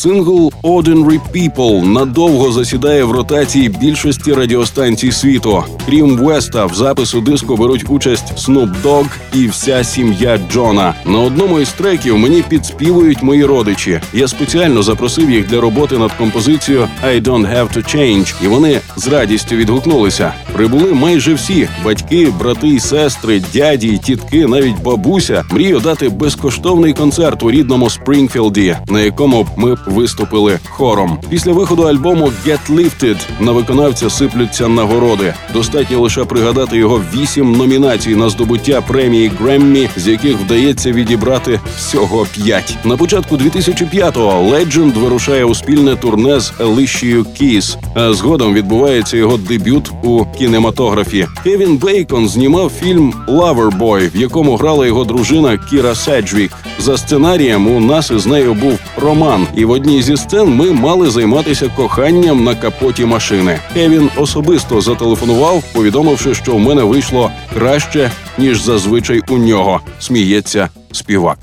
Сингл 0.00 0.50
Ordinary 0.62 1.20
People 1.34 1.84
надовго 1.84 2.52
засідає 2.52 3.04
в 3.04 3.10
ротації 3.10 3.68
більшості 3.68 4.32
радіостанцій 4.32 5.12
світу. 5.12 5.64
Крім 5.86 6.16
Веста, 6.16 6.66
в 6.66 6.74
запису 6.74 7.20
диску 7.20 7.56
беруть 7.56 7.84
участь 7.88 8.32
Snoop 8.36 8.82
Dogg 8.84 9.06
і 9.34 9.46
вся 9.46 9.84
сім'я 9.84 10.38
Джона. 10.52 10.94
На 11.04 11.18
одному 11.18 11.60
із 11.60 11.68
треків 11.68 12.18
мені 12.18 12.42
підспівують 12.48 13.22
мої 13.22 13.44
родичі. 13.44 14.00
Я 14.12 14.28
спеціально 14.28 14.82
запросив 14.82 15.30
їх 15.30 15.46
для 15.46 15.60
роботи 15.60 15.98
над 15.98 16.12
композицією 16.12 16.88
«I 17.04 17.22
don't 17.22 17.54
have 17.54 17.76
to 17.76 17.96
change», 17.96 18.34
і 18.44 18.48
вони 18.48 18.80
з 18.96 19.08
радістю 19.08 19.56
відгукнулися. 19.56 20.32
Прибули 20.52 20.92
майже 20.92 21.34
всі 21.34 21.68
батьки, 21.84 22.32
брати 22.38 22.68
і 22.68 22.80
сестри, 22.80 23.42
дяді, 23.52 23.98
тітки, 23.98 24.46
навіть 24.46 24.82
бабуся. 24.82 25.44
Мрію 25.50 25.80
дати 25.80 26.08
безкоштовний 26.08 26.92
концерт 26.92 27.42
у 27.42 27.50
рідному 27.50 27.90
Спрінгфілді, 27.90 28.76
на 28.88 29.00
якому 29.00 29.46
ми 29.56 29.76
виступили 29.90 30.58
хором. 30.68 31.18
Після 31.28 31.52
виходу 31.52 31.82
альбому 31.82 32.32
«Get 32.46 32.70
Lifted» 32.70 33.16
на 33.40 33.52
виконавця 33.52 34.10
сиплються 34.10 34.68
нагороди. 34.68 35.34
Достатньо 35.54 36.00
лише 36.00 36.24
пригадати 36.24 36.76
його 36.76 37.02
вісім 37.14 37.52
номінацій 37.52 38.14
на 38.14 38.28
здобуття 38.28 38.80
премії 38.80 39.32
Греммі, 39.40 39.88
з 39.96 40.08
яких 40.08 40.36
вдається 40.36 40.92
відібрати 40.92 41.60
всього 41.76 42.26
п'ять. 42.34 42.76
На 42.84 42.96
початку 42.96 43.36
2005-го 43.36 44.50
Legend 44.50 45.00
вирушає 45.00 45.44
у 45.44 45.54
спільне 45.54 45.96
турне 45.96 46.40
з 46.40 46.52
Елишією 46.60 47.24
Кіс. 47.24 47.76
А 47.94 48.12
згодом 48.12 48.54
відбувається 48.54 49.16
його 49.16 49.36
дебют 49.36 49.90
у 50.02 50.24
кінематографі. 50.38 51.26
Кевін 51.44 51.76
Бейкон 51.76 52.28
знімав 52.28 52.72
фільм 52.80 53.14
«Loverboy», 53.28 54.14
в 54.14 54.16
якому 54.16 54.56
грала 54.56 54.86
його 54.86 55.04
дружина 55.04 55.58
Кіра 55.70 55.94
Седжвік. 55.94 56.52
За 56.78 56.96
сценарієм 56.96 57.66
у 57.66 57.80
нас 57.80 58.10
із 58.10 58.26
нею 58.26 58.54
був 58.54 58.78
роман, 58.96 59.46
і 59.56 59.64
в 59.64 59.70
одній 59.80 60.02
зі 60.02 60.16
сцен 60.16 60.48
ми 60.48 60.72
мали 60.72 61.10
займатися 61.10 61.70
коханням 61.76 62.44
на 62.44 62.54
капоті 62.54 63.04
машини. 63.04 63.60
Кевін 63.74 64.10
особисто 64.16 64.80
зателефонував, 64.80 65.62
повідомивши, 65.72 66.34
що 66.34 66.54
в 66.54 66.58
мене 66.58 66.82
вийшло 66.82 67.32
краще 67.54 68.10
ніж 68.38 68.60
зазвичай 68.60 69.22
у 69.28 69.36
нього. 69.38 69.80
Сміється 70.00 70.68
співак. 70.92 71.38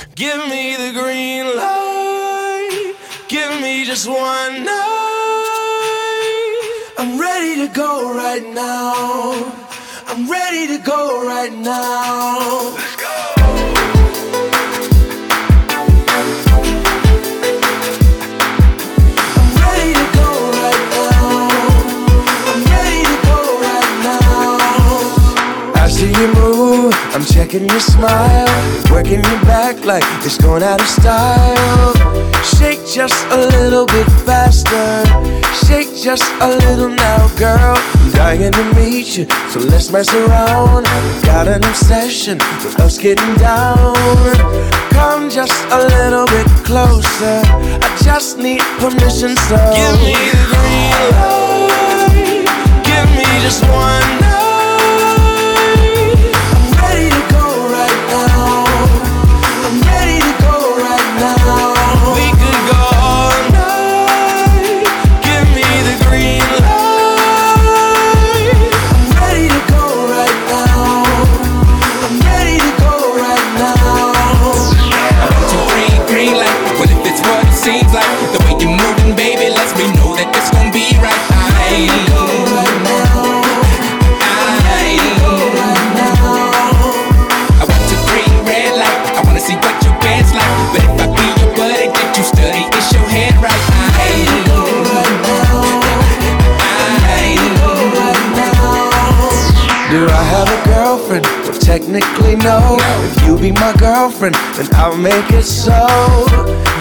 I'm 7.02 7.12
ready 7.28 7.54
to 7.64 7.70
go 7.84 7.92
right 8.24 8.46
now. 8.68 8.94
I'm 10.10 10.22
ready 10.38 10.64
to 10.74 10.80
go 10.94 11.02
right 11.34 11.56
now. 11.78 12.87
You 26.20 26.28
move, 26.34 26.94
I'm 27.14 27.24
checking 27.24 27.68
your 27.70 27.80
smile. 27.80 28.48
Working 28.92 29.22
your 29.24 29.42
back 29.46 29.84
like 29.86 30.04
it's 30.26 30.38
going 30.38 30.64
out 30.64 30.82
of 30.82 30.88
style. 30.88 31.94
Shake 32.44 32.86
just 32.88 33.26
a 33.28 33.38
little 33.38 33.86
bit 33.86 34.08
faster. 34.26 35.06
Shake 35.66 35.94
just 35.96 36.26
a 36.42 36.48
little 36.48 36.90
now, 36.90 37.28
girl. 37.38 37.76
I'm 37.78 38.12
dying 38.12 38.52
to 38.52 38.64
meet 38.74 39.18
you, 39.18 39.26
so 39.50 39.60
let's 39.60 39.92
mess 39.92 40.14
around. 40.14 40.86
Got 41.24 41.48
an 41.48 41.64
obsession 41.64 42.38
with 42.64 42.80
us 42.80 42.98
getting 42.98 43.36
down. 43.36 43.96
Come 44.92 45.30
just 45.30 45.64
a 45.72 45.80
little 45.96 46.26
bit 46.26 46.48
closer. 46.66 47.42
I 47.46 47.98
just 48.04 48.38
need 48.40 48.62
permission, 48.80 49.36
so 49.36 49.58
give 49.76 50.00
me 50.02 50.16
the 50.34 50.44
green 50.50 50.98
light. 51.14 52.84
Give 52.84 53.10
me 53.16 53.26
just 53.42 53.64
one 53.64 54.27
technically, 101.80 102.36
no. 102.38 102.78
If 102.80 103.24
you 103.26 103.38
be 103.38 103.52
my 103.52 103.74
girlfriend, 103.78 104.36
then 104.56 104.68
I'll 104.74 104.98
make 104.98 105.30
it 105.32 105.44
so. 105.44 105.86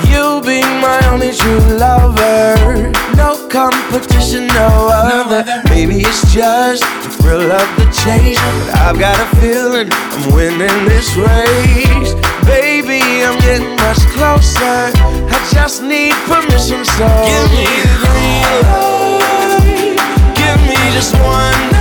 You'll 0.08 0.40
be 0.40 0.60
my 0.62 1.00
only 1.12 1.32
true 1.32 1.60
lover. 1.76 2.90
No 3.16 3.48
competition, 3.48 4.46
no 4.48 4.88
other. 4.90 5.44
Maybe 5.68 6.00
it's 6.00 6.32
just 6.32 6.82
the 7.02 7.10
thrill 7.10 7.52
of 7.52 7.68
the 7.76 7.84
chase. 7.92 8.40
But 8.40 8.76
I've 8.86 8.98
got 8.98 9.16
a 9.20 9.26
feeling 9.36 9.88
I'm 9.92 10.32
winning 10.32 10.84
this 10.88 11.14
race. 11.16 12.14
Baby, 12.46 13.02
I'm 13.24 13.38
getting 13.40 13.76
much 13.76 14.00
closer. 14.16 14.92
I 15.28 15.48
just 15.52 15.82
need 15.82 16.14
permission, 16.24 16.84
so. 16.84 17.08
Give 17.28 17.50
me 17.52 17.68
the 17.84 18.08
light. 18.64 19.66
Give 20.34 20.60
me 20.68 20.78
just 20.92 21.14
one 21.20 21.75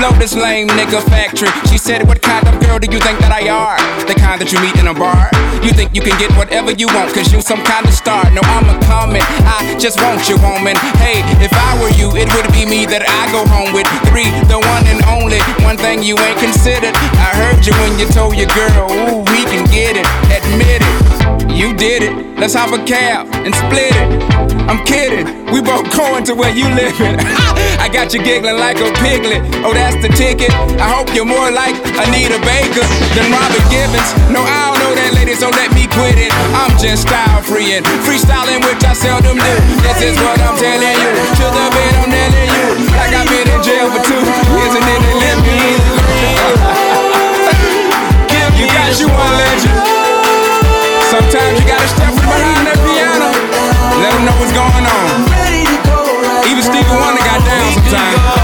blow 0.00 0.16
this 0.16 0.34
lame 0.34 0.66
nigga 0.68 1.04
factory. 1.12 1.52
She 1.68 1.76
said, 1.76 2.08
what 2.08 2.22
kind 2.22 2.40
of 2.48 2.56
girl 2.64 2.78
do 2.80 2.88
you 2.88 2.98
think 3.04 3.20
that 3.20 3.28
I 3.28 3.52
are? 3.52 3.76
The 4.08 4.16
kind 4.16 4.40
that 4.40 4.48
you 4.48 4.56
meet 4.64 4.72
in 4.80 4.88
a 4.88 4.96
bar? 4.96 5.28
You 5.60 5.76
think 5.76 5.92
you 5.92 6.00
can 6.00 6.16
get 6.16 6.32
whatever 6.40 6.72
you 6.72 6.88
want, 6.88 7.12
cause 7.12 7.28
you 7.28 7.44
some 7.44 7.60
kind 7.68 7.84
of 7.84 7.92
star. 7.92 8.24
No, 8.32 8.40
I'm 8.48 8.64
a 8.64 8.80
comment, 8.88 9.28
I 9.44 9.76
just 9.76 10.00
want 10.00 10.24
you, 10.24 10.40
woman. 10.40 10.72
Hey, 10.96 11.20
if 11.44 11.52
I 11.52 11.76
were 11.84 11.92
you, 12.00 12.08
it 12.16 12.32
would 12.32 12.48
be 12.48 12.64
me 12.64 12.88
that 12.88 13.04
I 13.04 13.28
go 13.28 13.44
home 13.44 13.76
with. 13.76 13.84
Three, 14.08 14.32
the 14.48 14.56
one 14.56 14.84
and 14.88 15.04
only. 15.04 15.36
One 15.68 15.76
thing 15.76 16.00
you 16.00 16.16
ain't 16.16 16.40
considered. 16.40 16.96
I 17.20 17.36
heard 17.36 17.60
you 17.68 17.76
when 17.84 18.00
you 18.00 18.08
told 18.08 18.40
your 18.40 18.48
girl, 18.56 18.88
ooh, 18.88 19.20
we 19.28 19.44
can 19.52 19.68
get 19.68 20.00
it. 20.00 20.08
Admit 20.32 20.80
it. 20.80 20.96
You 21.52 21.76
did 21.76 22.08
it. 22.08 22.40
Let's 22.40 22.56
hop 22.56 22.72
a 22.72 22.80
cab 22.88 23.28
and 23.44 23.52
split 23.52 23.92
it. 23.92 24.49
I'm 24.70 24.86
kidding. 24.86 25.26
We 25.50 25.58
both 25.58 25.82
going 25.90 26.22
to 26.30 26.34
where 26.38 26.54
you 26.54 26.70
living. 26.78 27.18
I 27.82 27.90
got 27.90 28.14
you 28.14 28.22
giggling 28.22 28.54
like 28.54 28.78
a 28.78 28.86
piglet. 29.02 29.42
Oh, 29.66 29.74
that's 29.74 29.98
the 29.98 30.06
ticket. 30.14 30.54
I 30.78 30.86
hope 30.86 31.10
you're 31.10 31.26
more 31.26 31.50
like 31.50 31.74
Anita 31.98 32.38
Baker 32.46 32.86
than 33.18 33.34
Robert 33.34 33.66
Gibbons. 33.66 34.14
No, 34.30 34.46
I 34.46 34.70
don't 34.70 34.78
know 34.78 34.94
that 34.94 35.10
lady, 35.18 35.34
so 35.34 35.50
let 35.50 35.74
me 35.74 35.90
quit 35.90 36.22
it. 36.22 36.30
I'm 36.54 36.70
just 36.78 37.10
style 37.10 37.42
freeing, 37.42 37.82
freestyling, 38.06 38.62
which 38.62 38.86
I 38.86 38.94
seldom 38.94 39.42
do. 39.42 39.54
This 39.82 40.06
is 40.06 40.14
what 40.22 40.38
I'm 40.38 40.54
telling 40.54 40.86
you. 41.02 41.10
To 41.18 41.46
the 41.50 41.66
bed, 41.74 41.92
I'm 41.98 42.06
telling 42.06 42.46
you. 42.54 42.94
Like 42.94 43.10
I've 43.10 43.26
been 43.26 43.50
in 43.50 43.58
jail 43.66 43.90
for 43.90 43.98
two 44.06 44.22
years 44.22 44.70
and 44.78 44.86
then 44.86 45.00
they 45.02 45.14
let 45.18 45.38
me 45.50 45.50
in. 45.66 45.82
you 48.54 48.70
got 48.70 48.94
you 49.02 49.10
one 49.10 49.34
legend. 49.34 49.74
Sometimes 51.10 51.58
you 51.58 51.66
gotta 51.66 51.90
step 51.90 52.14
from 52.14 52.22
behind 52.22 52.70
that 52.70 52.78
piano. 52.86 52.99
Let 54.00 54.12
them 54.14 54.24
know 54.24 54.32
what's 54.40 54.52
going 54.52 54.86
on. 54.86 56.48
Even 56.48 56.62
Stevie 56.62 56.88
Wonder 56.88 57.20
got 57.22 57.44
down 57.44 57.72
sometimes. 57.74 58.39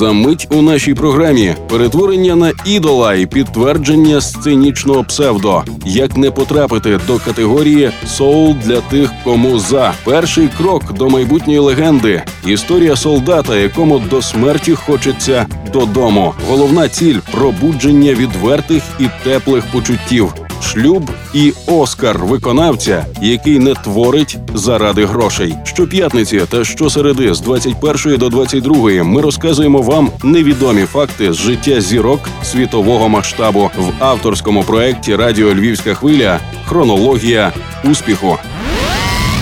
За 0.00 0.12
мить 0.12 0.48
у 0.50 0.62
нашій 0.62 0.94
програмі 0.94 1.54
перетворення 1.68 2.36
на 2.36 2.52
ідола 2.64 3.14
і 3.14 3.26
підтвердження 3.26 4.20
сценічного 4.20 5.04
псевдо. 5.04 5.62
Як 5.86 6.16
не 6.16 6.30
потрапити 6.30 7.00
до 7.06 7.18
категорії 7.18 7.90
соул 8.06 8.54
для 8.54 8.80
тих, 8.80 9.10
кому 9.24 9.58
за 9.58 9.92
перший 10.04 10.48
крок 10.58 10.92
до 10.92 11.08
майбутньої 11.08 11.58
легенди. 11.58 12.22
Історія 12.46 12.96
солдата, 12.96 13.56
якому 13.56 13.98
до 13.98 14.22
смерті 14.22 14.74
хочеться 14.74 15.46
додому. 15.72 16.34
Головна 16.48 16.88
ціль 16.88 17.18
пробудження 17.32 18.14
відвертих 18.14 18.82
і 18.98 19.06
теплих 19.24 19.64
почуттів. 19.72 20.34
Шлюб 20.62 21.10
і 21.34 21.52
Оскар 21.66 22.18
виконавця, 22.18 23.06
який 23.22 23.58
не 23.58 23.74
творить 23.74 24.38
заради 24.54 25.06
грошей. 25.06 25.54
Щоп'ятниці 25.64 26.42
та 26.50 26.64
щосереди 26.64 27.34
з 27.34 27.40
21 27.40 28.18
до 28.18 28.28
22 28.28 29.04
ми 29.04 29.20
розказуємо 29.20 29.82
вам 29.82 30.10
невідомі 30.24 30.82
факти 30.82 31.32
з 31.32 31.36
життя 31.36 31.80
зірок 31.80 32.20
світового 32.42 33.08
масштабу 33.08 33.70
в 33.78 34.04
авторському 34.04 34.62
проєкті 34.62 35.16
Радіо 35.16 35.54
Львівська 35.54 35.94
хвиля 35.94 36.40
Хронологія 36.66 37.52
успіху. 37.84 38.38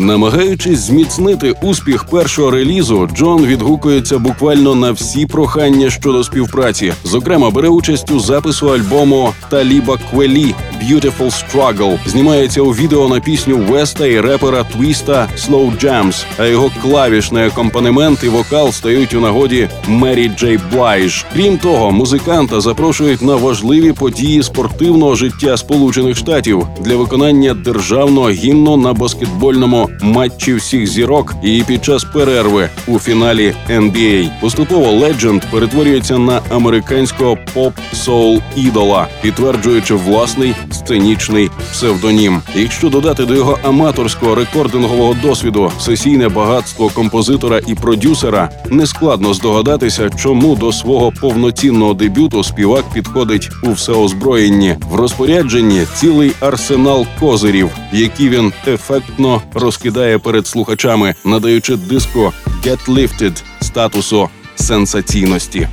Намагаючись 0.00 0.78
зміцнити 0.78 1.54
успіх 1.62 2.04
першого 2.04 2.50
релізу, 2.50 3.08
Джон 3.16 3.46
відгукується 3.46 4.18
буквально 4.18 4.74
на 4.74 4.92
всі 4.92 5.26
прохання 5.26 5.90
щодо 5.90 6.24
співпраці. 6.24 6.92
Зокрема, 7.04 7.50
бере 7.50 7.68
участь 7.68 8.10
у 8.10 8.20
запису 8.20 8.70
альбому 8.70 9.32
Таліба 9.50 9.98
Квелі 10.10 10.54
«Beautiful 10.84 11.10
Struggle». 11.18 11.98
Знімається 12.06 12.62
у 12.62 12.70
відео 12.70 13.08
на 13.08 13.20
пісню 13.20 13.56
Веста 13.56 14.06
і 14.06 14.20
репера 14.20 14.64
Твіста 14.64 15.28
«Slow 15.36 15.84
Jams», 15.84 16.24
а 16.38 16.46
його 16.46 16.70
клавішний 16.82 17.44
акомпанемент 17.44 18.24
і 18.24 18.28
вокал 18.28 18.72
стають 18.72 19.14
у 19.14 19.20
нагоді 19.20 19.68
Мері 19.88 20.30
Джей 20.38 20.58
Блайж. 20.72 21.26
Крім 21.34 21.58
того, 21.58 21.90
музиканта 21.90 22.60
запрошують 22.60 23.22
на 23.22 23.36
важливі 23.36 23.92
події 23.92 24.42
спортивного 24.42 25.14
життя 25.14 25.56
Сполучених 25.56 26.16
Штатів 26.16 26.66
для 26.80 26.96
виконання 26.96 27.54
державного 27.54 28.30
гімну 28.30 28.76
на 28.76 28.92
баскетбольному 28.92 29.89
матчі 30.02 30.54
всіх 30.54 30.86
зірок 30.86 31.34
і 31.42 31.62
під 31.66 31.84
час 31.84 32.04
перерви 32.04 32.68
у 32.86 32.98
фіналі 32.98 33.54
NBA. 33.70 34.30
Поступово 34.40 34.92
Ледженд 34.92 35.42
перетворюється 35.50 36.18
на 36.18 36.40
американського 36.50 37.38
поп-соул 37.54 38.40
ідола, 38.56 39.08
підтверджуючи 39.22 39.94
власний 39.94 40.54
сценічний 40.70 41.50
псевдонім. 41.72 42.42
Якщо 42.54 42.88
додати 42.88 43.24
до 43.24 43.34
його 43.34 43.58
аматорського 43.62 44.34
рекордингового 44.34 45.16
досвіду 45.22 45.72
сесійне 45.80 46.28
багатство 46.28 46.88
композитора 46.88 47.60
і 47.66 47.74
продюсера, 47.74 48.50
нескладно 48.70 49.34
здогадатися, 49.34 50.10
чому 50.10 50.56
до 50.56 50.72
свого 50.72 51.12
повноцінного 51.20 51.94
дебюту 51.94 52.44
співак 52.44 52.84
підходить 52.94 53.50
у 53.62 53.72
всеозброєнні 53.72 54.76
в 54.90 54.94
розпорядженні 54.94 55.82
цілий 55.94 56.32
арсенал 56.40 57.06
козирів, 57.20 57.70
які 57.92 58.28
він 58.28 58.52
ефектно 58.66 59.42
розкидає 59.80 60.18
перед 60.18 60.46
слухачами, 60.46 61.14
надаючи 61.24 61.76
диску 61.76 62.32
«Get 62.64 62.88
Lifted» 62.88 63.42
статусу 63.60 64.28
сенсаційності. 64.54 65.68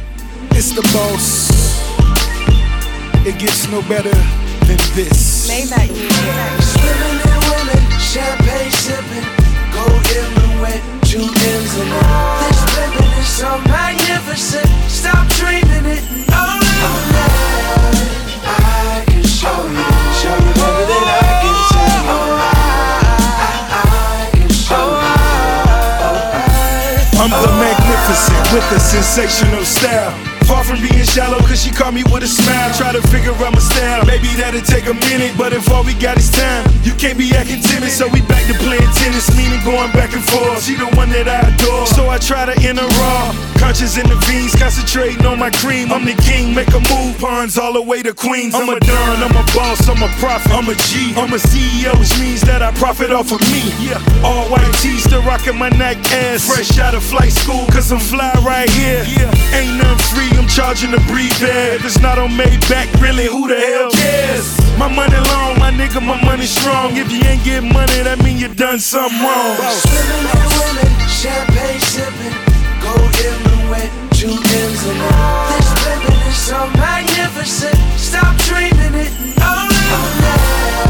It's 0.52 0.76
the 0.76 0.84
boss. 0.94 1.26
It 3.26 3.36
gets 3.44 3.62
no 3.74 3.82
better 3.94 4.18
than 4.68 4.80
this. 4.96 5.18
Swimming 6.74 7.20
in 7.32 7.40
women, 7.52 7.82
champagne 8.14 8.74
sipping, 8.84 9.28
gold 9.76 10.08
in 10.20 10.28
the 10.40 10.48
wet, 10.62 10.82
two 11.10 11.28
ends 11.52 11.74
in 11.82 11.90
it. 12.00 12.08
This 12.42 12.62
living 12.78 13.12
is 13.22 13.30
so 13.42 13.52
magnificent. 13.76 14.67
With 28.54 28.72
a 28.72 28.80
sensational 28.80 29.66
style. 29.66 30.37
Far 30.48 30.64
from 30.64 30.80
being 30.80 31.04
shallow, 31.04 31.40
cause 31.44 31.62
she 31.62 31.72
caught 31.72 31.94
me 31.94 32.04
with 32.08 32.24
a 32.24 32.28
smile. 32.28 32.72
Try 32.80 32.94
to 32.94 33.04
figure 33.12 33.36
out 33.36 33.52
my 33.52 33.60
style. 33.60 34.06
Maybe 34.06 34.32
that'll 34.40 34.62
take 34.62 34.88
a 34.88 34.96
minute, 35.12 35.36
but 35.38 35.52
if 35.52 35.70
all 35.70 35.84
we 35.84 35.94
got 35.96 36.18
is 36.18 36.32
time, 36.32 36.64
you 36.84 36.94
can't 36.96 37.18
be 37.18 37.36
acting 37.36 37.60
timid. 37.60 37.92
So 37.92 38.08
we 38.08 38.22
back 38.22 38.48
to 38.48 38.56
playing 38.64 38.88
tennis, 38.96 39.28
meaning 39.36 39.60
going 39.68 39.92
back 39.92 40.14
and 40.14 40.24
forth. 40.24 40.64
She 40.64 40.76
the 40.76 40.88
one 40.96 41.10
that 41.12 41.28
I 41.28 41.52
adore. 41.52 41.86
So 41.88 42.08
I 42.08 42.18
try 42.18 42.46
to 42.46 42.56
enter 42.64 42.88
raw. 42.96 43.36
Conscious 43.60 43.98
in 43.98 44.08
the 44.08 44.16
veins, 44.30 44.56
concentrating 44.56 45.26
on 45.26 45.38
my 45.38 45.50
cream. 45.50 45.92
I'm 45.92 46.06
the 46.06 46.16
king, 46.24 46.56
make 46.56 46.70
a 46.72 46.80
move, 46.96 47.18
pawns 47.20 47.58
all 47.58 47.74
the 47.74 47.82
way 47.82 48.02
to 48.04 48.14
Queens. 48.14 48.56
I'm 48.56 48.70
a 48.70 48.80
don, 48.80 49.18
I'm 49.20 49.36
a 49.36 49.44
boss, 49.52 49.84
I'm 49.90 50.02
a 50.02 50.08
prophet, 50.24 50.52
I'm 50.54 50.70
a 50.70 50.76
G. 50.88 51.12
I'm 51.18 51.34
a 51.34 51.42
CEO, 51.42 51.92
which 52.00 52.16
means 52.20 52.42
that 52.42 52.62
I 52.62 52.72
profit 52.72 53.12
off 53.12 53.34
of 53.34 53.42
me. 53.52 53.68
Yeah, 53.84 54.00
all 54.24 54.48
white 54.48 54.72
tees, 54.80 55.04
still 55.04 55.24
rocking 55.24 55.58
my 55.58 55.70
Nike 55.70 56.00
ass. 56.16 56.48
Fresh 56.48 56.80
out 56.80 56.94
of 56.96 57.04
flight 57.04 57.34
school, 57.34 57.66
cause 57.68 57.92
I'm 57.92 58.00
fly 58.00 58.32
right 58.46 58.70
here. 58.70 59.04
Yeah, 59.04 59.58
ain't 59.58 59.76
nothing 59.82 60.06
free, 60.16 60.37
I'm 60.38 60.48
charging 60.48 60.92
to 60.92 61.00
breathe 61.08 61.34
there. 61.40 61.76
If 61.76 61.86
it's 61.86 62.00
not 62.00 62.18
on 62.18 62.30
Maybach, 62.30 62.88
really, 63.02 63.26
who 63.26 63.48
the 63.48 63.60
hell 63.60 63.92
cares? 63.92 64.58
My 64.78 64.88
money 64.88 65.18
long, 65.34 65.60
my 65.60 65.72
nigga, 65.72 66.02
my 66.02 66.22
money 66.24 66.46
strong. 66.46 66.96
If 66.96 67.12
you 67.12 67.22
ain't 67.26 67.44
get 67.44 67.64
money, 67.64 68.00
that 68.06 68.22
mean 68.24 68.38
you 68.38 68.48
done 68.48 68.80
something 68.80 69.20
wrong. 69.20 69.58
Swimming 69.84 70.28
in 70.30 70.48
women, 70.62 70.92
champagne 71.10 71.82
sipping, 71.90 72.38
gold 72.86 73.16
in 73.18 73.38
the 73.50 73.58
wet, 73.74 73.90
two 74.14 74.32
ends 74.32 74.82
in 74.86 74.98
it. 74.98 75.16
This 75.58 75.70
living 75.84 76.22
is 76.30 76.38
so 76.38 76.60
magnificent. 76.78 77.78
Stop 77.98 78.38
dreaming 78.46 78.94
it 78.94 79.12
and 79.20 79.34
own 79.42 80.87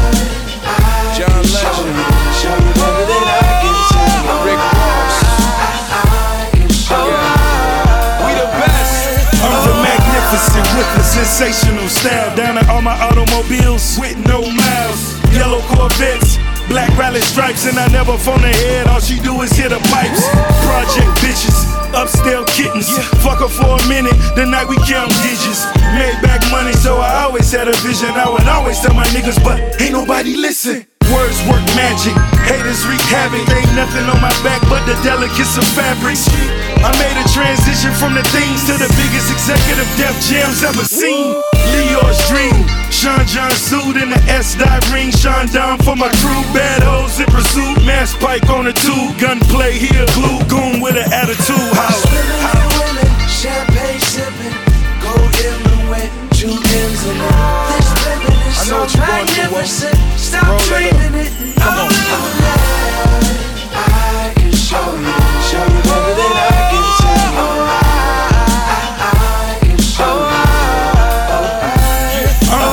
sensational 11.24 11.88
style. 11.88 12.36
Down 12.36 12.58
at 12.58 12.68
all 12.68 12.82
my 12.82 12.94
automobiles 13.00 13.98
with 13.98 14.16
no 14.26 14.42
miles. 14.42 15.00
Yellow 15.34 15.60
Corvettes, 15.66 16.38
black 16.68 16.90
rally 16.96 17.20
stripes, 17.20 17.66
and 17.66 17.78
I 17.78 17.88
never 17.88 18.16
phone 18.18 18.42
ahead. 18.44 18.86
All 18.88 19.00
she 19.00 19.18
do 19.20 19.40
is 19.42 19.52
hit 19.52 19.70
the 19.70 19.80
pipes. 19.90 20.22
Project 20.64 21.10
bitches, 21.20 21.58
upscale 21.92 22.46
kittens. 22.46 22.88
Fuck 23.22 23.40
her 23.40 23.48
for 23.48 23.76
a 23.78 23.88
minute, 23.88 24.16
the 24.36 24.46
night 24.46 24.68
we 24.68 24.76
count 24.86 25.10
digits. 25.22 25.66
Made 25.98 26.18
back 26.22 26.40
money, 26.50 26.72
so 26.72 26.98
I 26.98 27.24
always 27.24 27.50
had 27.50 27.68
a 27.68 27.76
vision. 27.82 28.10
I 28.10 28.28
would 28.30 28.46
always 28.48 28.80
tell 28.80 28.94
my 28.94 29.06
niggas, 29.06 29.42
but 29.42 29.80
ain't 29.80 29.92
nobody 29.92 30.36
listen. 30.36 30.86
Words 31.08 31.40
work 31.48 31.64
magic, 31.72 32.12
haters 32.44 32.84
wreak 32.84 33.00
havoc. 33.08 33.40
Ain't 33.48 33.72
nothing 33.72 34.04
on 34.12 34.20
my 34.20 34.28
back 34.44 34.60
but 34.68 34.84
the 34.84 34.92
delicates 35.00 35.56
of 35.56 35.64
fabric. 35.72 36.20
I 36.84 36.92
made 37.00 37.16
a 37.16 37.24
transition 37.32 37.96
from 37.96 38.12
the 38.12 38.20
things 38.28 38.68
to 38.68 38.76
the 38.76 38.92
biggest 38.92 39.32
executive 39.32 39.88
Def 39.96 40.12
Jams 40.28 40.62
ever 40.62 40.84
seen. 40.84 41.32
Leo's 41.72 42.20
dream, 42.28 42.60
Sean 42.92 43.24
John 43.24 43.50
suit 43.52 43.96
in 43.96 44.10
the 44.10 44.20
S 44.28 44.54
dot 44.54 44.84
ring. 44.92 45.10
Sean 45.10 45.48
Don 45.48 45.78
for 45.80 45.96
my 45.96 46.12
crew, 46.20 46.44
bad 46.52 46.84
hoes 46.84 47.18
in 47.20 47.26
pursuit. 47.32 47.80
Mass 47.88 48.14
pike 48.16 48.48
on 48.50 48.64
the 48.64 48.72
tube, 48.72 49.18
gunplay 49.18 49.72
here, 49.72 50.04
glue 50.12 50.44
goon 50.44 50.80
with 50.80 50.96
an 50.96 51.08
attitude. 51.12 51.72
House. 51.72 52.02
Swimming 52.04 52.36
in 52.36 52.48
know 58.70 58.80
what 58.80 58.94
you 58.94 59.00
want 59.00 59.28
to 59.28 59.48
want. 59.50 59.66
Stop 60.18 60.44
Roll 60.44 60.82
it. 61.14 61.32
Come 61.56 61.78
on. 61.78 61.90
i 63.72 64.32
can 64.36 64.52
show 64.52 64.92
you 64.92 65.80
better 65.88 66.14
than 66.18 66.32
i 66.36 66.60
can 66.70 66.84
tell 67.00 67.16
you 67.16 67.40
more 67.48 67.88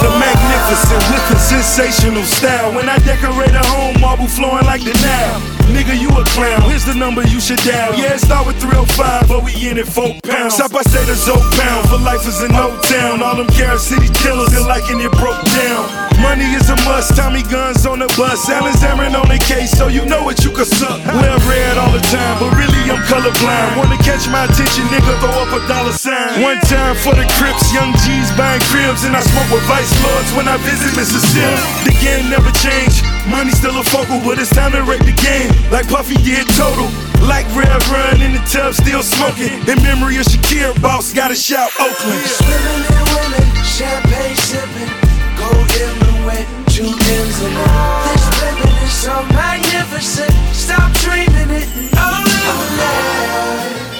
the 0.03 0.11
magnificent 0.19 1.03
with 1.11 1.31
a 1.31 1.39
sensational 1.39 2.23
style. 2.23 2.75
When 2.75 2.89
I 2.89 2.97
decorate 2.99 3.55
a 3.55 3.65
home, 3.67 3.99
marble 4.01 4.27
flooring 4.27 4.65
like 4.65 4.83
the 4.83 4.93
Nile. 4.93 5.64
Nigga, 5.73 5.97
you 5.97 6.09
a 6.13 6.23
clown. 6.33 6.61
Here's 6.69 6.85
the 6.85 6.93
number 6.93 7.21
you 7.27 7.39
should 7.39 7.59
dial. 7.65 7.97
Yeah, 7.97 8.13
it 8.15 8.21
start 8.21 8.45
with 8.45 8.61
305, 8.61 9.27
but 9.27 9.43
we 9.43 9.51
in 9.67 9.77
it 9.77 9.87
four 9.87 10.13
pounds. 10.23 10.55
Stop, 10.55 10.75
I 10.75 10.83
say 10.83 11.03
the 11.05 11.15
Zoe 11.15 11.41
pound. 11.57 11.89
For 11.89 11.97
life 11.97 12.25
is 12.27 12.41
in 12.43 12.51
no 12.53 12.77
town. 12.85 13.23
All 13.23 13.35
them 13.35 13.47
Carol 13.47 13.79
City 13.79 14.07
killers, 14.13 14.53
they 14.53 14.61
liking 14.61 15.01
it 15.01 15.11
broke 15.17 15.41
down. 15.57 16.05
Money 16.21 16.47
is 16.55 16.69
a 16.69 16.77
must. 16.87 17.17
Tommy 17.17 17.43
guns 17.49 17.85
on 17.85 17.99
the 17.99 18.07
bus. 18.15 18.47
Alan 18.49 18.73
Zarin 18.77 19.17
on 19.17 19.27
the 19.27 19.41
case, 19.41 19.71
so 19.71 19.87
you 19.87 20.05
know 20.05 20.23
what 20.23 20.43
you 20.45 20.51
can 20.51 20.65
suck. 20.65 21.01
Wear 21.17 21.35
red 21.49 21.77
all 21.77 21.91
the 21.91 22.03
time, 22.13 22.39
but 22.39 22.53
really 22.55 22.81
I'm 22.87 23.01
colorblind. 23.09 23.77
Wanna 23.77 23.97
catch 23.99 24.29
my 24.29 24.45
attention, 24.45 24.85
nigga, 24.93 25.13
throw 25.19 25.33
up 25.33 25.51
a 25.51 25.61
dollar 25.67 25.93
sign. 25.93 26.41
One 26.41 26.59
time 26.69 26.95
for 26.95 27.13
the 27.15 27.25
Crips, 27.37 27.73
young 27.73 27.91
G's 28.05 28.31
buying 28.37 28.61
cribs, 28.71 29.03
and 29.03 29.15
I 29.15 29.21
smoke 29.21 29.49
with 29.51 29.65
Vice 29.67 29.91
Lords 30.03 30.31
when 30.37 30.47
I 30.47 30.57
visit 30.63 30.95
Mississippi. 30.95 31.57
The 31.83 31.95
game 31.99 32.29
never 32.29 32.51
changed. 32.51 33.14
Money 33.29 33.51
still 33.51 33.77
a 33.79 33.83
focal, 33.83 34.21
but 34.21 34.37
it's 34.37 34.53
time 34.53 34.71
to 34.71 34.83
wreck 34.83 35.01
the 35.01 35.15
game. 35.17 35.49
Like 35.71 35.89
Puffy 35.89 36.15
did 36.21 36.45
total. 36.53 36.85
Like 37.25 37.49
Red 37.57 37.73
Run 37.89 38.21
in 38.21 38.33
the 38.33 38.43
tub, 38.45 38.73
still 38.73 39.01
smoking. 39.01 39.49
In 39.65 39.81
memory 39.81 40.17
of 40.17 40.25
Shakira, 40.29 40.79
boss, 40.79 41.11
gotta 41.11 41.33
shout 41.33 41.71
Oakland. 41.81 42.21
Swimming 42.21 42.85
in 42.85 43.03
women, 43.17 43.45
champagne 43.65 44.37
sipping, 44.37 44.93
gold 45.41 45.69
everywhere, 45.73 46.45
two 46.69 46.85
ends 46.85 47.41
in 47.41 47.49
it. 47.49 47.65
This 48.13 48.25
living 48.45 48.77
is 48.85 48.93
so 48.93 49.15
magnificent. 49.33 50.31
Stop 50.53 50.93
dreaming 51.01 51.49
it, 51.49 51.67
oh 51.97 52.21
live 52.21 52.85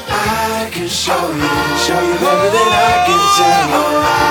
I 0.08 0.70
can 0.72 0.88
show 0.88 1.18
you, 1.34 1.50
show 1.82 1.98
you 1.98 2.14
everything 2.14 2.70
I 2.70 2.94
can 3.10 3.20
tell 3.42 4.20
you. 4.22 4.25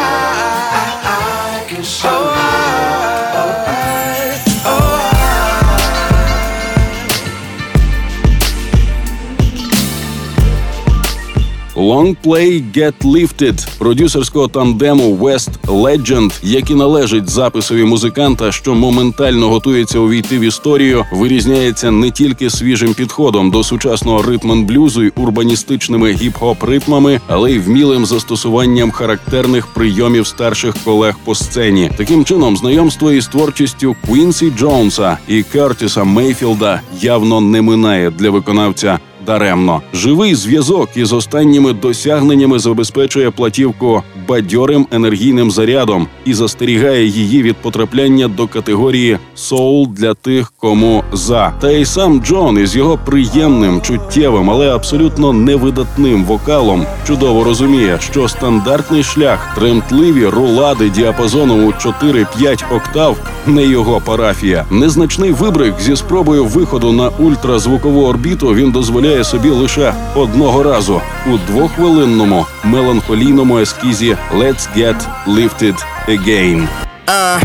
Long 11.77 12.17
Play 12.25 12.63
Get 12.77 12.95
Lifted 13.03 13.79
продюсерського 13.79 14.49
тандему 14.49 15.19
West 15.21 15.51
Legend, 15.67 16.33
який 16.43 16.77
належить 16.77 17.31
записові 17.31 17.85
музиканта, 17.85 18.53
що 18.53 18.75
моментально 18.75 19.49
готується 19.49 19.99
увійти 19.99 20.39
в 20.39 20.41
історію, 20.41 21.05
вирізняється 21.13 21.91
не 21.91 22.11
тільки 22.11 22.51
свіжим 22.51 22.95
підходом 22.95 23.51
до 23.51 23.65
сучасного 23.65 24.23
ритм-н-блюзу 24.23 25.03
й 25.03 25.13
урбаністичними 25.17 26.13
гіп-хоп 26.13 26.67
ритмами, 26.67 27.21
але 27.27 27.53
й 27.53 27.59
вмілим 27.59 28.07
застосуванням 28.07 28.91
характерних 28.91 29.67
прийомів 29.67 30.27
старших 30.27 30.75
колег 30.85 31.17
по 31.25 31.35
сцені. 31.35 31.91
Таким 31.97 32.25
чином, 32.25 32.57
знайомство 32.57 33.13
із 33.13 33.27
творчістю 33.27 33.97
Квінсі 34.07 34.53
Джонса 34.59 35.19
і 35.29 35.43
Кертіса 35.43 36.05
Мейфілда 36.05 36.81
явно 37.01 37.41
не 37.41 37.63
минає 37.63 38.11
для 38.11 38.31
виконавця 38.31 38.99
даремно. 39.27 39.83
Живий 39.95 40.35
зв'язок 40.35 40.89
із 40.97 41.13
останніми 41.13 41.73
досягненнями 41.73 42.59
забезпечує 42.59 43.31
платівку 43.31 44.03
бадьорим 44.29 44.87
енергійним 44.91 45.51
зарядом 45.51 46.07
і 46.25 46.35
застерігає 46.35 47.07
її 47.07 47.43
від 47.43 47.57
потрапляння 47.57 48.29
до 48.29 48.47
категорії 48.47 49.19
соул 49.35 49.89
для 49.89 50.15
тих, 50.15 50.53
кому 50.59 51.05
за. 51.13 51.53
Та 51.61 51.71
й 51.71 51.85
сам 51.85 52.21
Джон 52.21 52.59
із 52.59 52.77
його 52.77 52.99
приємним, 53.05 53.81
чуттєвим, 53.81 54.51
але 54.51 54.75
абсолютно 54.75 55.33
невидатним 55.33 56.25
вокалом 56.25 56.87
чудово 57.07 57.45
розуміє, 57.45 57.99
що 58.01 58.29
стандартний 58.29 59.03
шлях, 59.03 59.55
тремтливі 59.55 60.27
рулади 60.27 60.91
діапазону 60.91 61.69
у 61.69 61.71
4-5 61.71 62.77
октав 62.77 63.17
не 63.47 63.67
його 63.67 64.01
парафія. 64.05 64.65
Незначний 64.71 65.33
вибрик 65.33 65.75
зі 65.81 65.97
спробою 65.97 66.45
виходу 66.45 66.93
на 66.93 67.09
ультразвукову 67.09 68.07
орбіту 68.07 68.55
він 68.55 68.71
дозволяє 68.71 69.14
собі 69.23 69.51
лише 69.51 69.95
одного 70.15 70.63
разу 70.63 71.01
у 71.27 71.37
двохвилинному 71.53 72.47
меланхолійному 72.65 73.59
ескізі 73.59 74.17
«Let's 74.37 74.69
get 74.77 74.97
lifted 75.27 75.75
again». 76.09 76.69
Uh, 77.07 77.39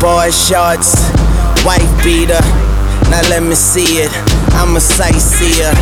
boy 0.00 0.28
shorts, 0.30 0.90
white 1.66 1.92
beater. 2.04 2.42
Now 3.10 3.22
let 3.32 3.42
me 3.50 3.56
see 3.70 3.92
it. 4.04 4.12
I'm 4.58 4.76
a 4.76 4.80
sightseer. 4.80 5.72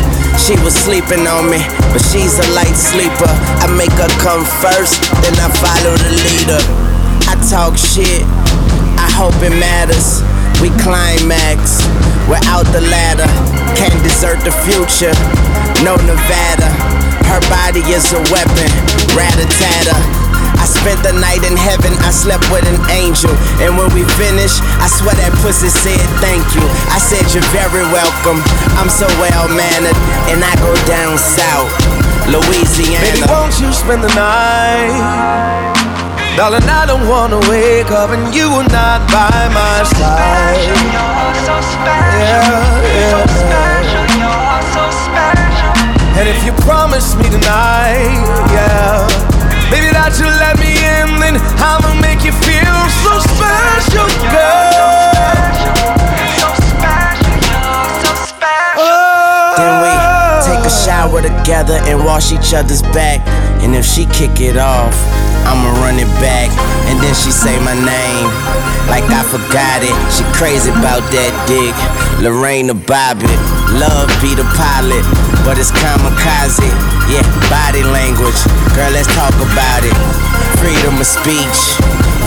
She 0.43 0.55
was 0.63 0.73
sleeping 0.85 1.27
on 1.35 1.43
me, 1.53 1.59
but 1.91 2.01
she's 2.09 2.35
a 2.45 2.47
light 2.57 2.77
sleeper. 2.91 3.31
I 3.63 3.67
make 3.81 3.95
her 4.03 4.11
come 4.25 4.43
first, 4.63 4.95
then 5.23 5.35
I 5.45 5.49
follow 5.63 5.93
the 6.05 6.11
leader. 6.25 6.61
I 7.31 7.33
talk 7.53 7.73
shit, 7.91 8.23
I 9.05 9.09
hope 9.19 9.37
it 9.47 9.55
matters. 9.67 10.23
We 10.57 10.73
climax, 10.81 11.85
we're 12.25 12.41
out 12.49 12.65
the 12.73 12.81
ladder. 12.81 13.29
Can't 13.77 13.93
desert 14.01 14.41
the 14.41 14.51
future, 14.65 15.13
no 15.85 15.93
Nevada. 16.01 16.69
Her 17.29 17.41
body 17.45 17.85
is 17.93 18.09
a 18.11 18.21
weapon, 18.33 18.69
rat-a-tatter. 19.13 19.99
I 20.57 20.65
spent 20.65 21.03
the 21.05 21.13
night 21.13 21.45
in 21.45 21.55
heaven, 21.55 21.93
I 22.01 22.09
slept 22.09 22.49
with 22.49 22.65
an 22.65 22.81
angel. 22.89 23.29
And 23.61 23.77
when 23.77 23.93
we 23.93 24.01
finished, 24.17 24.65
I 24.81 24.89
swear 24.89 25.13
that 25.21 25.29
pussy 25.45 25.69
said 25.69 26.01
thank 26.25 26.41
you. 26.57 26.65
I 26.89 26.97
said 26.97 27.29
you're 27.37 27.45
very 27.53 27.85
welcome. 27.93 28.41
I'm 28.81 28.89
so 28.89 29.05
well 29.21 29.45
mannered, 29.53 29.97
and 30.33 30.41
I 30.41 30.57
go 30.57 30.73
down 30.89 31.21
south, 31.21 31.69
Louisiana. 32.33 33.05
Baby, 33.05 33.29
won't 33.29 33.53
you 33.61 33.69
spend 33.71 34.01
the 34.01 34.11
night? 34.17 35.96
Darling, 36.37 36.69
I 36.69 36.85
don't 36.85 37.09
wanna 37.09 37.39
wake 37.49 37.89
up 37.89 38.11
and 38.11 38.29
you 38.29 38.45
are 38.45 38.69
not 38.69 39.09
by 39.09 39.49
my 39.49 39.81
side. 39.89 40.53
Special, 40.53 40.85
you're 40.93 41.33
so 41.49 41.55
special. 41.65 42.21
Yeah, 42.21 42.61
yeah. 42.93 43.09
So 43.09 43.41
special, 43.41 44.05
you're 44.21 44.61
so 44.69 44.83
special. 45.01 45.73
And 46.13 46.29
if 46.29 46.45
you 46.45 46.53
promise 46.61 47.17
me 47.17 47.25
tonight, 47.33 48.21
yeah, 48.53 49.09
baby, 49.73 49.89
that 49.89 50.13
you 50.21 50.29
let 50.29 50.61
me 50.61 50.77
in, 50.77 51.17
then 51.17 51.41
I'ma 51.57 51.97
make 52.05 52.21
you 52.21 52.29
feel 52.45 52.77
so 53.01 53.17
special, 53.33 54.05
girl. 54.29 55.17
Then 59.57 59.73
we 59.81 59.89
take 60.45 60.61
a 60.61 60.69
shower 60.69 61.19
together 61.25 61.81
and 61.89 62.05
wash 62.05 62.31
each 62.31 62.53
other's 62.53 62.83
back. 62.93 63.25
And 63.65 63.73
if 63.73 63.87
she 63.87 64.05
kick 64.13 64.39
it 64.39 64.55
off, 64.55 64.93
I'ma 65.47 65.71
run 65.79 65.95
it 65.97 66.11
back. 66.19 66.51
And 66.91 66.99
then 66.99 67.15
she 67.15 67.31
say 67.31 67.55
my 67.63 67.73
name 67.73 68.27
like 68.91 69.07
I 69.11 69.23
forgot 69.27 69.83
it. 69.83 69.95
She 70.11 70.23
crazy 70.35 70.71
about 70.71 71.03
that 71.11 71.31
dick. 71.47 71.75
Lorraine 72.23 72.67
the 72.67 72.75
Bobbitt, 72.75 73.39
love 73.75 74.07
be 74.23 74.35
the 74.35 74.47
pilot, 74.55 75.03
but 75.43 75.59
it's 75.59 75.71
kamikaze. 75.71 76.71
Yeah, 77.07 77.23
body 77.51 77.83
language. 77.83 78.39
Girl, 78.75 78.91
let's 78.91 79.07
talk 79.15 79.35
about 79.35 79.83
it. 79.83 79.95
Freedom 80.59 80.95
of 80.99 81.07
speech. 81.07 81.59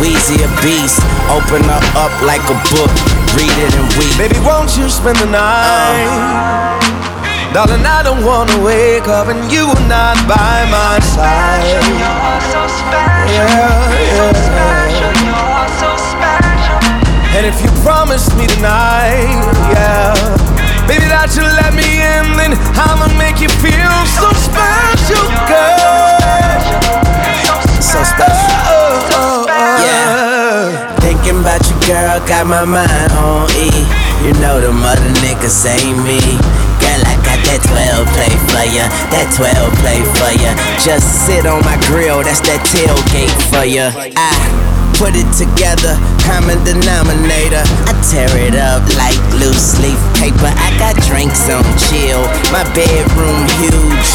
Weezy 0.01 0.41
a 0.41 0.49
beast. 0.64 1.01
Open 1.29 1.64
her 1.64 1.83
up 1.97 2.14
like 2.23 2.45
a 2.49 2.57
book. 2.73 2.93
Read 3.37 3.53
it 3.53 3.73
and 3.77 3.89
weep. 3.97 4.16
Baby, 4.16 4.39
won't 4.45 4.77
you 4.77 4.89
spend 4.89 5.18
the 5.18 5.27
night? 5.27 6.09
Uh. 6.09 6.99
Darling, 7.53 7.84
I 7.84 8.03
don't 8.03 8.24
wanna 8.24 8.62
wake 8.62 9.09
up 9.09 9.26
and 9.26 9.51
you 9.51 9.66
are 9.66 9.86
not 9.88 10.16
by 10.30 10.66
my 10.70 11.01
side. 11.03 11.66
Yeah, 13.26 13.90
yeah. 14.14 14.70
And 17.36 17.46
if 17.46 17.62
you 17.62 17.70
promise 17.82 18.28
me 18.36 18.46
tonight, 18.46 19.34
yeah, 19.74 20.14
baby, 20.86 21.07
that 21.11 21.34
you 21.34 21.42
let 21.42 21.72
me 21.74 21.88
in, 22.03 22.36
then 22.38 22.53
I'ma 22.78 23.09
make 23.18 23.40
you 23.40 23.48
feel 23.64 23.96
so 24.18 24.30
special, 24.34 25.26
girl. 25.51 26.55
So 27.82 27.98
special. 28.07 28.61
Oh, 28.70 29.11
oh, 29.18 29.46
oh, 29.48 29.82
Yeah. 29.82 30.94
Thinking 31.01 31.40
about 31.40 31.66
you, 31.66 31.74
girl, 31.86 32.20
got 32.30 32.46
my 32.46 32.64
mind 32.64 33.11
on 33.18 33.51
E. 33.59 33.70
You 34.26 34.32
know 34.38 34.61
the 34.61 34.70
mother 34.70 35.11
niggas 35.24 35.64
ain't 35.66 35.98
me. 36.05 36.20
Girl, 36.82 37.01
I 37.09 37.14
got 37.16 37.20
that 37.51 37.66
12 37.66 38.07
play 38.14 38.34
for 38.46 38.66
ya, 38.70 38.86
that 39.11 39.26
12 39.34 39.82
play 39.82 39.98
for 40.14 40.30
ya. 40.38 40.55
Just 40.78 41.26
sit 41.26 41.51
on 41.51 41.59
my 41.66 41.74
grill, 41.90 42.22
that's 42.22 42.38
that 42.46 42.62
tailgate 42.70 43.34
for 43.51 43.66
ya. 43.66 43.90
I 44.14 44.30
put 44.94 45.18
it 45.18 45.26
together, 45.34 45.98
common 46.22 46.62
denominator. 46.62 47.66
I 47.90 47.92
tear 48.07 48.30
it 48.38 48.55
up 48.55 48.86
like 48.94 49.18
loose 49.42 49.82
leaf 49.82 49.98
paper. 50.22 50.46
I 50.46 50.70
got 50.78 50.94
drinks 51.11 51.51
on 51.51 51.66
chill, 51.90 52.22
my 52.55 52.62
bedroom 52.70 53.42
huge. 53.59 54.11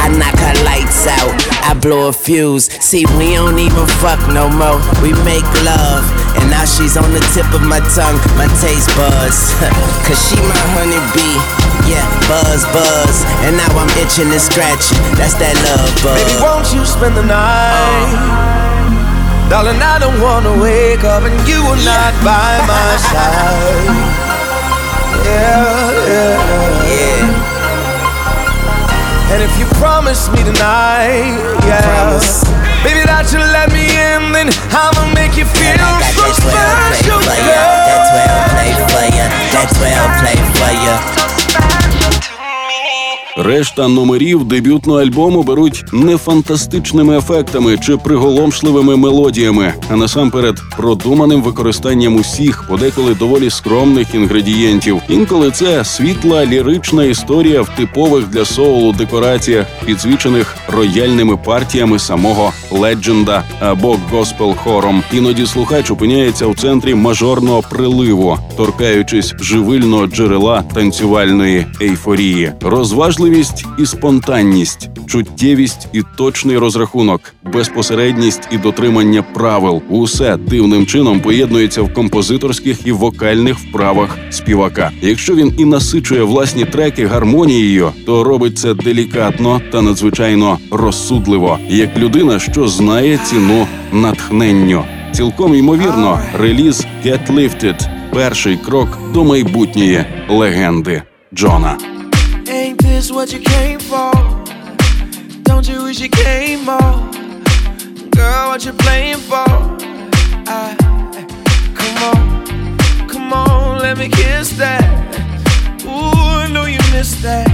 I 0.00 0.08
knock 0.16 0.34
her 0.40 0.56
lights 0.64 1.06
out, 1.06 1.30
I 1.62 1.76
blow 1.78 2.08
a 2.08 2.12
fuse. 2.12 2.72
See, 2.80 3.04
we 3.20 3.36
don't 3.36 3.58
even 3.60 3.86
fuck 4.00 4.18
no 4.32 4.48
more. 4.48 4.80
We 5.04 5.12
make 5.28 5.46
love, 5.62 6.02
and 6.40 6.48
now 6.50 6.64
she's 6.64 6.96
on 6.96 7.12
the 7.12 7.22
tip 7.36 7.46
of 7.52 7.62
my 7.62 7.78
tongue, 7.94 8.18
my 8.34 8.48
taste 8.58 8.90
buds. 8.96 9.54
Cause 10.08 10.18
she 10.26 10.40
my 10.40 10.58
honeybee, 10.74 11.36
yeah, 11.88 12.04
buzz, 12.28 12.64
buzz. 12.74 13.24
And 13.46 13.56
now 13.56 13.70
I'm 13.78 13.90
itching 14.02 14.30
and 14.32 14.40
scratching, 14.42 14.98
that's 15.16 15.34
that 15.40 15.54
love 15.68 15.88
buzz. 16.04 16.18
Baby, 16.20 16.36
won't 16.42 16.68
you 16.74 16.82
spend 16.84 17.16
the 17.16 17.24
night? 17.24 18.12
Darling, 19.50 19.82
I 19.82 19.98
don't 19.98 20.20
wanna 20.22 20.54
wake 20.62 21.02
up 21.02 21.22
and 21.26 21.34
you 21.48 21.58
are 21.66 21.82
not 21.82 22.12
by 22.22 22.54
my 22.70 22.90
side. 23.10 23.98
Yeah, 25.26 25.66
yeah, 26.06 26.38
yeah. 26.86 27.48
And 29.34 29.40
if 29.46 29.52
you 29.58 29.66
promise 29.78 30.26
me 30.34 30.42
tonight, 30.42 31.38
yeah, 31.66 31.82
Promise. 31.86 32.42
baby 32.82 33.02
that 33.06 33.30
you 33.30 33.38
let 33.38 33.70
me 33.70 33.86
in, 33.86 34.34
then 34.34 34.50
I'ma 34.74 35.06
make 35.14 35.38
you 35.38 35.46
feel 35.46 35.70
And 35.70 35.78
I 35.82 36.02
got 36.02 36.10
so 36.10 36.26
that 36.26 36.34
12 36.42 36.50
play 36.50 36.98
special, 36.98 37.18
for 37.22 37.38
ya. 37.38 37.46
girl. 37.46 37.70
That 37.86 38.02
12 38.10 38.54
play 38.54 38.70
for 38.90 39.06
ya. 39.14 39.26
That 39.54 39.68
12 39.70 40.18
play 40.18 40.38
for 40.58 40.72
ya. 40.82 40.94
Решта 43.36 43.88
номерів 43.88 44.44
дебютного 44.44 45.00
альбому 45.00 45.42
беруть 45.42 45.84
не 45.92 46.16
фантастичними 46.16 47.18
ефектами 47.18 47.78
чи 47.78 47.96
приголомшливими 47.96 48.96
мелодіями, 48.96 49.74
а 49.90 49.96
насамперед 49.96 50.60
продуманим 50.76 51.42
використанням 51.42 52.16
усіх, 52.16 52.64
подеколи 52.68 53.14
доволі 53.14 53.50
скромних 53.50 54.14
інгредієнтів. 54.14 55.00
Інколи 55.08 55.50
це 55.50 55.84
світла 55.84 56.46
лірична 56.46 57.04
історія 57.04 57.62
в 57.62 57.68
типових 57.68 58.28
для 58.28 58.44
соулу 58.44 58.92
декораціях, 58.92 59.66
підсвічених 59.86 60.56
рояльними 60.68 61.36
партіями 61.36 61.98
самого 61.98 62.52
ледженда 62.70 63.44
або 63.60 63.96
госпел 64.10 64.54
хором. 64.54 65.02
Іноді 65.12 65.46
слухач 65.46 65.90
опиняється 65.90 66.46
в 66.46 66.54
центрі 66.54 66.94
мажорного 66.94 67.62
приливу, 67.70 68.38
торкаючись 68.56 69.34
живильного 69.40 70.06
джерела 70.06 70.62
танцювальної 70.74 71.66
ейфорії, 71.80 72.52
розважливість 73.20 73.66
і 73.78 73.86
спонтанність, 73.86 74.90
чуттєвість 75.06 75.88
і 75.92 76.02
точний 76.16 76.58
розрахунок, 76.58 77.34
безпосередність 77.52 78.48
і 78.52 78.58
дотримання 78.58 79.22
правил 79.22 79.82
усе 79.88 80.36
дивним 80.36 80.86
чином 80.86 81.20
поєднується 81.20 81.82
в 81.82 81.94
композиторських 81.94 82.86
і 82.86 82.92
вокальних 82.92 83.58
вправах 83.58 84.18
співака. 84.30 84.90
Якщо 85.02 85.34
він 85.34 85.54
і 85.58 85.64
насичує 85.64 86.22
власні 86.22 86.64
треки 86.64 87.06
гармонією, 87.06 87.92
то 88.06 88.24
робить 88.24 88.58
це 88.58 88.74
делікатно 88.74 89.60
та 89.72 89.82
надзвичайно 89.82 90.58
розсудливо, 90.70 91.58
як 91.68 91.98
людина, 91.98 92.38
що 92.38 92.68
знає 92.68 93.18
ціну 93.24 93.66
натхненню. 93.92 94.84
Цілком 95.12 95.54
ймовірно, 95.54 96.20
реліз 96.38 96.86
«Get 97.06 97.34
Lifted»– 97.34 97.88
перший 98.14 98.56
крок 98.56 98.98
до 99.14 99.24
майбутньої 99.24 100.04
легенди 100.28 101.02
Джона. 101.34 101.76
This 103.00 103.10
what 103.10 103.32
you 103.32 103.38
came 103.38 103.80
for? 103.80 104.12
Don't 105.44 105.66
you 105.66 105.84
wish 105.84 106.00
you 106.00 106.10
came 106.10 106.66
more? 106.66 106.98
Girl, 108.10 108.48
what 108.50 108.62
you 108.66 108.74
playing 108.74 109.16
for? 109.16 109.48
I, 110.46 110.76
come 111.80 111.96
on, 112.10 113.08
come 113.08 113.32
on, 113.32 113.78
let 113.78 113.96
me 113.96 114.10
kiss 114.10 114.50
that. 114.58 114.84
Ooh, 115.86 116.42
I 116.44 116.50
know 116.52 116.66
you 116.66 116.76
missed 116.92 117.22
that. 117.22 117.48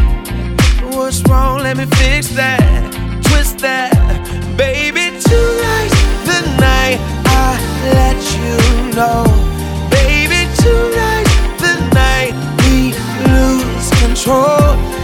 What's 0.91 1.23
wrong? 1.29 1.61
Let 1.61 1.77
me 1.77 1.87
fix 1.95 2.27
that. 2.31 2.83
Twist 3.27 3.61
that. 3.61 3.95
Baby, 4.57 5.15
tonight's 5.31 6.01
the 6.27 6.41
night 6.59 6.99
I 7.25 7.55
let 7.95 8.19
you 8.35 8.57
know. 8.97 9.23
Baby, 9.95 10.41
tonight's 10.59 11.37
the 11.63 11.75
night 11.95 12.35
we 12.67 12.99
lose 13.31 13.89
control. 14.03 14.96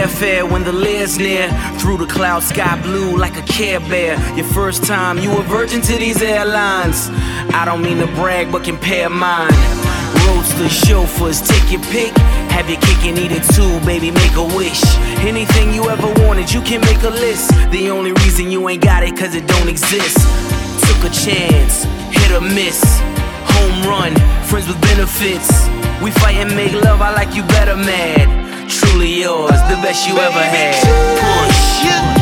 Airfare 0.00 0.50
when 0.50 0.64
the 0.64 0.72
Lear's 0.72 1.18
near. 1.18 1.46
Through 1.78 1.98
the 1.98 2.06
cloud, 2.06 2.42
sky 2.42 2.80
blue 2.80 3.18
like 3.18 3.36
a 3.36 3.42
care 3.42 3.80
bear. 3.80 4.16
Your 4.34 4.46
first 4.46 4.82
time, 4.84 5.18
you 5.18 5.30
a 5.36 5.42
virgin 5.42 5.82
to 5.82 5.96
these 5.98 6.22
airlines. 6.22 7.10
I 7.52 7.66
don't 7.66 7.82
mean 7.82 7.98
to 7.98 8.06
brag, 8.16 8.50
but 8.50 8.64
compare 8.64 9.10
mine. 9.10 9.52
Roadsters, 10.24 10.72
chauffeurs, 10.72 11.42
take 11.42 11.70
your 11.70 11.82
pick. 11.92 12.16
Have 12.48 12.70
your 12.70 12.80
cake 12.80 13.04
and 13.04 13.18
eat 13.18 13.30
it 13.30 13.44
too, 13.52 13.78
baby, 13.84 14.10
make 14.10 14.36
a 14.36 14.46
wish. 14.56 14.80
Anything 15.20 15.74
you 15.74 15.90
ever 15.90 16.08
wanted, 16.24 16.50
you 16.50 16.62
can 16.62 16.80
make 16.80 17.02
a 17.02 17.10
list. 17.10 17.50
The 17.70 17.90
only 17.90 18.12
reason 18.24 18.50
you 18.50 18.66
ain't 18.70 18.82
got 18.82 19.02
it, 19.02 19.14
cause 19.18 19.34
it 19.34 19.46
don't 19.46 19.68
exist. 19.68 20.16
Took 20.88 21.10
a 21.10 21.12
chance, 21.12 21.84
hit 22.08 22.30
or 22.32 22.40
miss. 22.40 22.80
Home 23.52 23.84
run, 23.84 24.14
friends 24.48 24.66
with 24.66 24.80
benefits. 24.80 25.68
We 26.02 26.10
fight 26.10 26.36
and 26.36 26.56
make 26.56 26.72
love, 26.72 27.02
I 27.02 27.12
like 27.12 27.34
you 27.34 27.42
better, 27.42 27.76
mad. 27.76 28.49
Truly 28.70 29.22
yours, 29.22 29.60
the 29.68 29.76
best 29.82 30.06
you 30.06 30.16
ever 30.16 30.38
had. 30.38 30.74
Push. 31.48 32.19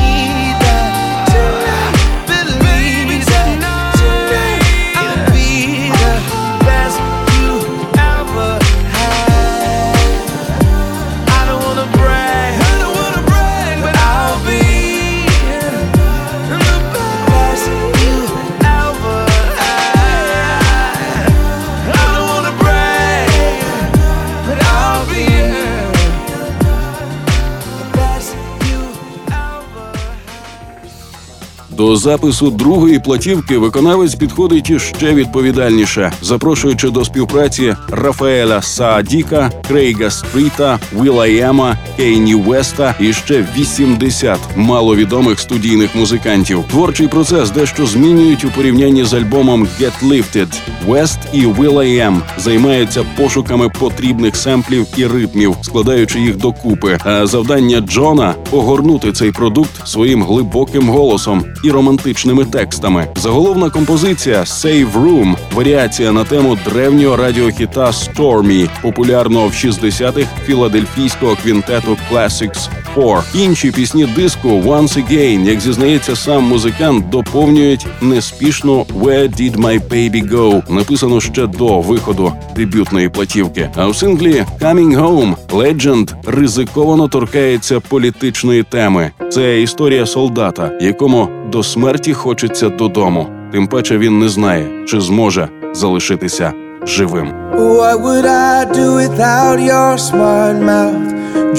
До 31.79 31.97
запису 31.97 32.51
другої 32.51 32.99
платівки 32.99 33.59
виконавець 33.59 34.15
підходить 34.15 34.71
іще 34.71 35.15
відповідальніше, 35.15 36.13
запрошуючи 36.23 36.91
до 36.91 37.05
співпраці 37.05 37.77
Рафаеля 37.91 38.63
Саадіка, 38.63 39.51
Крейга 39.69 40.11
Стріта, 40.11 40.79
Віла 40.93 41.29
Ема, 41.29 41.77
Кейні 41.97 42.35
Веста 42.35 42.95
і 43.01 43.13
ще 43.13 43.47
80 43.57 44.39
маловідомих 44.57 45.41
студійних 45.41 45.95
музикантів. 45.95 46.65
Творчий 46.71 47.09
процес 47.09 47.51
дещо 47.51 47.87
змінюють 47.87 48.45
у 48.45 48.49
порівнянні 48.49 49.05
з 49.05 49.15
альбомом 49.15 49.69
Get 49.81 50.09
Lifted. 50.09 50.49
West 50.89 51.19
і 51.33 51.47
Will 51.47 52.01
Ем 52.01 52.23
займаються 52.39 53.05
пошуками 53.17 53.69
потрібних 53.69 54.37
семплів 54.37 54.87
і 54.97 55.07
ритмів, 55.07 55.57
складаючи 55.63 56.21
їх 56.21 56.37
докупи. 56.37 56.99
А 57.05 57.27
завдання 57.27 57.81
Джона 57.81 58.35
огорнути 58.53 59.13
цей 59.13 59.33
продукт 59.33 59.89
своїм 59.89 60.23
глибоким 60.23 60.89
голосом 60.89 61.45
романтичними 61.71 62.45
текстами. 62.45 63.07
Заголовна 63.17 63.71
композиція 63.71 64.41
«Save 64.41 64.93
Room»– 64.93 65.37
варіація 65.55 66.13
на 66.13 66.25
тему 66.25 66.59
древнього 66.65 67.17
радіохіта 67.17 67.87
«Stormy», 67.87 68.69
популярного 68.83 69.47
в 69.47 69.53
60-х 69.53 70.29
філадельфійського 70.47 71.37
квінтету 71.43 71.97
Classics 72.13 72.69
4. 72.95 73.45
Інші 73.45 73.71
пісні 73.71 74.07
диску 74.17 74.49
«Once 74.49 74.99
Again», 74.99 75.45
як 75.45 75.61
зізнається 75.61 76.17
сам 76.17 76.45
музикант, 76.45 77.11
доповнюють 77.11 77.87
неспішну 78.01 78.87
«Where 79.01 79.41
Did 79.41 79.57
My 79.57 79.81
Baby 79.89 80.33
Go», 80.33 80.73
написану 80.73 81.21
ще 81.21 81.47
до 81.47 81.81
виходу 81.81 82.33
дебютної 82.57 83.09
платівки. 83.09 83.71
А 83.77 83.87
у 83.87 83.95
синглі 83.95 84.45
«Coming 84.61 85.01
Home» 85.01 85.35
Legend 85.49 86.09
ризиковано 86.27 87.09
торкається 87.09 87.81
політичної 87.81 88.63
теми. 88.63 89.11
Це 89.31 89.63
історія 89.63 90.07
солдата, 90.07 90.71
якому 90.81 91.29
до 91.49 91.63
смерті 91.63 92.13
хочеться 92.15 92.69
додому. 92.69 93.27
Тим 93.53 93.67
паче 93.67 93.99
він 93.99 94.19
не 94.19 94.29
знає, 94.29 94.67
чи 94.87 95.01
зможе 95.01 95.49
залишитися 95.73 96.53
живим. 96.85 97.33
What 97.59 97.97
would 98.03 98.25
I 98.27 98.65
do 98.79 98.87
without 99.03 99.59
your 99.73 99.99
smart 100.09 100.57
mouth? 100.71 101.09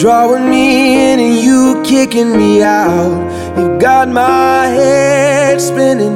Drawing 0.01 0.45
me 0.49 0.65
in 1.09 1.19
and 1.27 1.37
you 1.47 1.61
kicking 1.83 2.31
me 2.41 2.51
out. 2.63 3.19
You 3.57 3.65
got 3.87 4.07
my 4.23 4.67
head 4.79 5.59
spinning, 5.59 6.15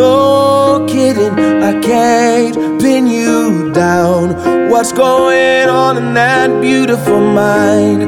no 0.00 0.86
kidding. 0.92 1.34
I 1.70 1.72
can't 1.90 2.54
pin 2.82 3.06
you 3.06 3.72
down. 3.72 4.24
What's 4.70 4.92
going 4.92 5.68
on 5.68 5.92
in 6.02 6.14
that 6.14 6.48
beautiful 6.60 7.20
mind? 7.20 8.00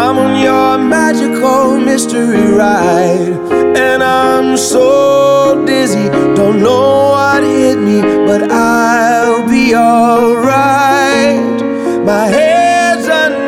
I'm 0.00 0.16
on 0.26 0.34
your 0.48 0.78
magical 0.78 1.78
mystery 1.90 2.46
ride, 2.62 3.34
and 3.76 4.02
I'm 4.02 4.56
so 4.56 5.64
dizzy. 5.66 6.08
Don't 6.34 6.62
know 6.62 7.10
what 7.10 7.42
hit 7.42 7.78
me, 7.78 8.00
but 8.26 8.50
I'll 8.50 9.46
be 9.48 9.74
alright. 9.74 11.60
My 12.04 12.26
head's 12.26 13.08
underwater, 13.08 13.38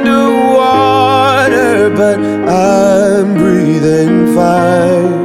but 1.91 2.19
I'm 2.19 3.35
breathing 3.35 4.35
fine. 4.35 5.25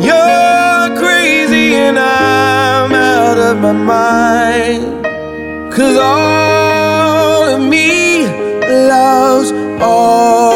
You're 0.00 0.96
crazy, 1.02 1.74
and 1.74 1.98
I'm 1.98 2.92
out 2.92 3.38
of 3.38 3.58
my 3.58 3.72
mind. 3.72 5.04
Cause 5.74 5.96
all 5.98 7.42
of 7.54 7.60
me 7.60 8.26
loves 8.88 9.52
all 9.82 10.55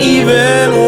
Even 0.00 0.87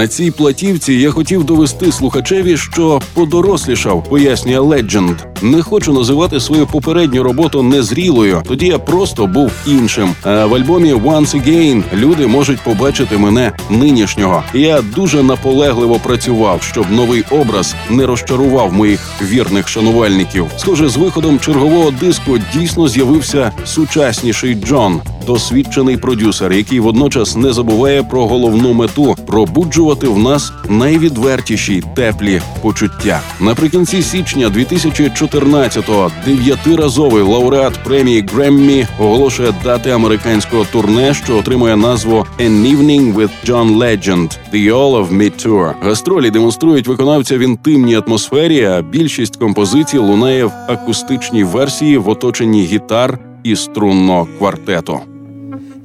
На 0.00 0.08
цій 0.08 0.30
платівці 0.30 0.92
я 0.92 1.10
хотів 1.10 1.44
довести 1.44 1.92
слухачеві, 1.92 2.56
що 2.56 3.00
подорослішав, 3.14 4.04
пояснює 4.04 4.60
Legend. 4.60 5.16
Не 5.42 5.62
хочу 5.62 5.92
називати 5.92 6.40
свою 6.40 6.66
попередню 6.66 7.22
роботу 7.22 7.62
незрілою. 7.62 8.42
Тоді 8.48 8.66
я 8.66 8.78
просто 8.78 9.26
був 9.26 9.52
іншим. 9.66 10.14
А 10.22 10.46
в 10.46 10.54
альбомі 10.54 10.94
«Once 10.94 11.36
Again» 11.36 11.82
люди 11.94 12.26
можуть 12.26 12.60
побачити 12.60 13.18
мене 13.18 13.52
нинішнього. 13.70 14.42
Я 14.54 14.82
дуже 14.82 15.22
наполегливо 15.22 15.94
працював, 15.94 16.62
щоб 16.62 16.86
новий 16.90 17.24
образ 17.30 17.74
не 17.90 18.06
розчарував 18.06 18.72
моїх 18.72 19.00
вірних 19.22 19.68
шанувальників. 19.68 20.46
Схоже, 20.56 20.88
з 20.88 20.96
виходом 20.96 21.38
чергового 21.38 21.90
диску 21.90 22.38
дійсно 22.54 22.88
з'явився 22.88 23.52
сучасніший 23.64 24.54
Джон, 24.54 25.00
досвідчений 25.30 25.96
продюсер, 25.96 26.52
який 26.52 26.80
водночас 26.80 27.36
не 27.36 27.52
забуває 27.52 28.02
про 28.02 28.26
головну 28.26 28.72
мету 28.72 29.16
пробуджувати 29.26 30.08
в 30.08 30.18
нас 30.18 30.52
найвідвертіші 30.68 31.82
теплі 31.94 32.40
почуття. 32.62 33.20
Наприкінці 33.40 34.02
січня 34.02 34.48
2014-го 34.48 36.10
дев'ятиразовий 36.26 37.22
лауреат 37.22 37.84
премії 37.84 38.24
Греммі 38.32 38.86
оголошує 38.98 39.52
дати 39.64 39.90
американського 39.90 40.66
турне, 40.72 41.14
що 41.14 41.36
отримує 41.36 41.76
назву 41.76 42.26
«An 42.38 42.76
Evening 42.76 43.14
with 43.14 43.30
John 43.46 43.78
Legend– 43.78 44.38
The 44.54 44.74
All 44.74 45.06
of 45.06 45.16
Me 45.16 45.46
Tour». 45.46 45.74
Гастролі 45.82 46.30
демонструють 46.30 46.88
виконавця 46.88 47.38
в 47.38 47.40
інтимній 47.40 47.96
атмосфері. 47.96 48.64
А 48.64 48.82
більшість 48.82 49.36
композицій 49.36 49.98
лунає 49.98 50.44
в 50.44 50.52
акустичній 50.68 51.44
версії 51.44 51.98
в 51.98 52.08
оточенні 52.08 52.62
гітар 52.62 53.18
і 53.42 53.56
струнного 53.56 54.28
квартету. 54.38 55.00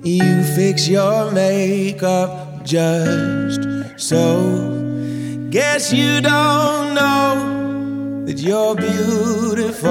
You 0.05 0.43
fix 0.43 0.87
your 0.87 1.31
makeup 1.31 2.63
just 2.63 3.59
so. 3.97 5.47
Guess 5.49 5.91
you 5.91 6.21
don't 6.21 6.93
know 6.93 8.23
that 8.27 8.37
you're 8.37 8.75
beautiful. 8.75 9.89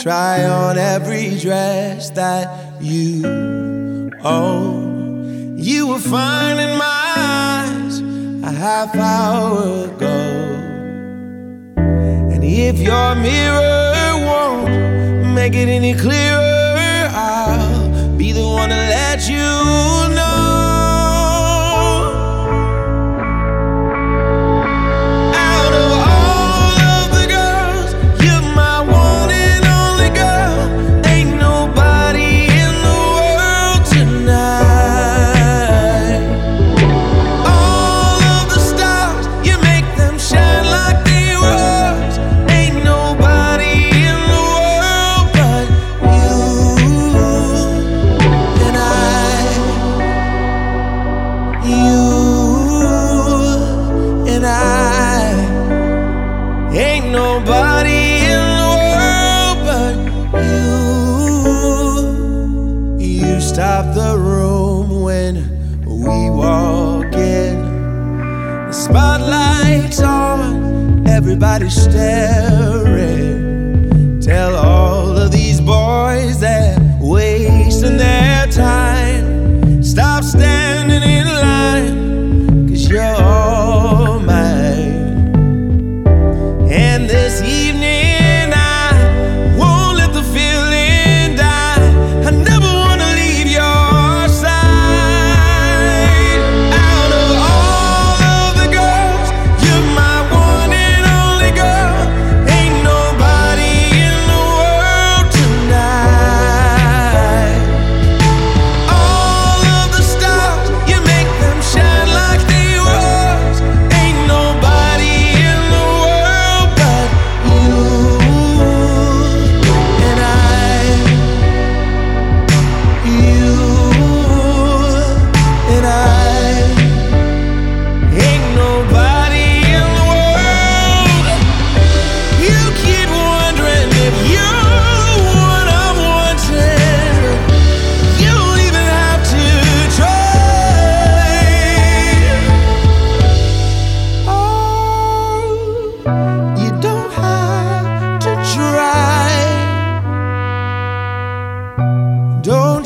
Try 0.00 0.44
on 0.44 0.78
every 0.78 1.40
dress 1.40 2.10
that 2.10 2.80
you 2.80 4.12
own. 4.22 5.58
You 5.58 5.88
were 5.88 5.98
fine 5.98 6.60
in 6.60 6.78
my 6.78 7.14
eyes 7.16 8.00
a 8.44 8.52
half 8.56 8.94
hour 8.94 9.86
ago. 9.86 10.20
And 12.32 12.44
if 12.44 12.78
your 12.78 13.16
mirror 13.16 14.12
won't 14.24 15.34
make 15.34 15.54
it 15.54 15.68
any 15.68 15.94
clearer, 15.94 17.08
I'll 17.10 17.67
be 18.28 18.32
the 18.32 18.46
one 18.46 18.68
to 18.68 18.76
let 18.76 19.26
you 19.26 19.38
know. 20.14 20.47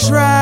Try, 0.08 0.41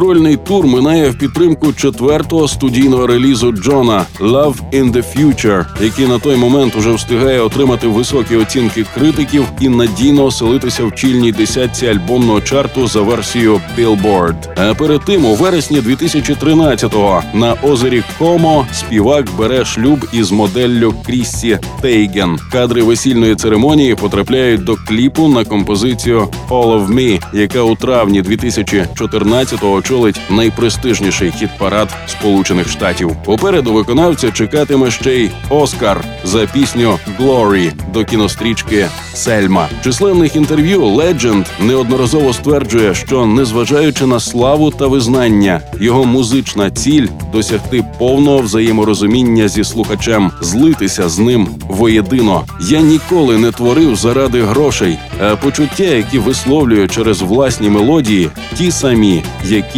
Гастрольний 0.00 0.36
тур 0.36 0.66
минає 0.66 1.10
в 1.10 1.18
підтримку 1.18 1.72
четвертого 1.72 2.48
студійного 2.48 3.06
релізу 3.06 3.52
Джона 3.52 4.06
«Love 4.20 4.54
in 4.72 4.92
the 4.92 5.04
Future», 5.16 5.64
який 5.80 6.06
на 6.06 6.18
той 6.18 6.36
момент 6.36 6.76
уже 6.76 6.92
встигає 6.92 7.40
отримати 7.40 7.86
високі 7.86 8.36
оцінки 8.36 8.84
критиків 8.94 9.44
і 9.60 9.68
надійно 9.68 10.24
оселитися 10.24 10.84
в 10.84 10.94
чільній 10.94 11.32
десятці 11.32 11.86
альбомного 11.86 12.40
чарту 12.40 12.86
за 12.86 13.00
версією 13.00 13.60
Billboard. 13.78 14.34
А 14.56 14.74
перед 14.74 15.04
тим, 15.04 15.24
у 15.24 15.34
вересні 15.34 15.80
2013-го 15.80 17.22
на 17.34 17.54
озері 17.62 18.02
Комо 18.18 18.66
співак 18.72 19.26
бере 19.38 19.64
шлюб 19.64 20.06
із 20.12 20.32
моделлю 20.32 20.94
Кріссі 21.06 21.58
Тейген. 21.80 22.38
Кадри 22.52 22.82
весільної 22.82 23.34
церемонії 23.34 23.94
потрапляють 23.94 24.64
до 24.64 24.76
кліпу 24.76 25.28
на 25.28 25.44
композицію 25.44 26.28
«All 26.48 26.86
of 26.86 26.88
Me», 26.88 27.22
яка 27.32 27.62
у 27.62 27.76
травні 27.76 28.22
2014 28.22 29.50
2017-го 29.50 29.72
очолить 29.90 30.20
найпрестижніший 30.30 31.30
хіт-парад 31.30 31.88
Сполучених 32.06 32.68
Штатів. 32.68 33.16
Попереду 33.24 33.72
виконавця 33.72 34.30
чекатиме 34.30 34.90
ще 34.90 35.14
й 35.14 35.30
Оскар 35.48 36.04
за 36.24 36.46
пісню 36.46 36.98
«Glory» 37.20 37.72
до 37.92 38.04
кінострічки 38.04 38.86
Сельма. 39.14 39.68
Численних 39.84 40.36
інтерв'ю 40.36 40.82
Legend 40.82 41.46
неодноразово 41.60 42.32
стверджує, 42.32 42.94
що 42.94 43.26
незважаючи 43.26 44.06
на 44.06 44.20
славу 44.20 44.70
та 44.70 44.86
визнання, 44.86 45.60
його 45.80 46.04
музична 46.04 46.70
ціль 46.70 47.06
досягти 47.32 47.84
повного 47.98 48.38
взаєморозуміння 48.38 49.48
зі 49.48 49.64
слухачем, 49.64 50.30
злитися 50.40 51.08
з 51.08 51.18
ним 51.18 51.48
воєдино. 51.68 52.44
Я 52.60 52.80
ніколи 52.80 53.38
не 53.38 53.52
творив 53.52 53.96
заради 53.96 54.42
грошей, 54.42 54.98
а 55.22 55.36
почуття, 55.36 55.84
які 55.84 56.18
висловлюю 56.18 56.88
через 56.88 57.22
власні 57.22 57.70
мелодії, 57.70 58.30
ті 58.58 58.70
самі, 58.70 59.22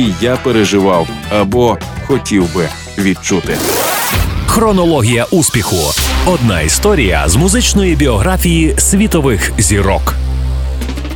які 0.02 0.24
я 0.24 0.36
переживав 0.36 1.08
або 1.30 1.78
хотів 2.06 2.54
би 2.54 2.68
відчути. 2.98 3.56
Хронологія 4.46 5.24
успіху. 5.30 5.76
Одна 6.26 6.60
історія 6.60 7.28
з 7.28 7.36
музичної 7.36 7.96
біографії 7.96 8.74
світових 8.78 9.52
зірок. 9.58 10.14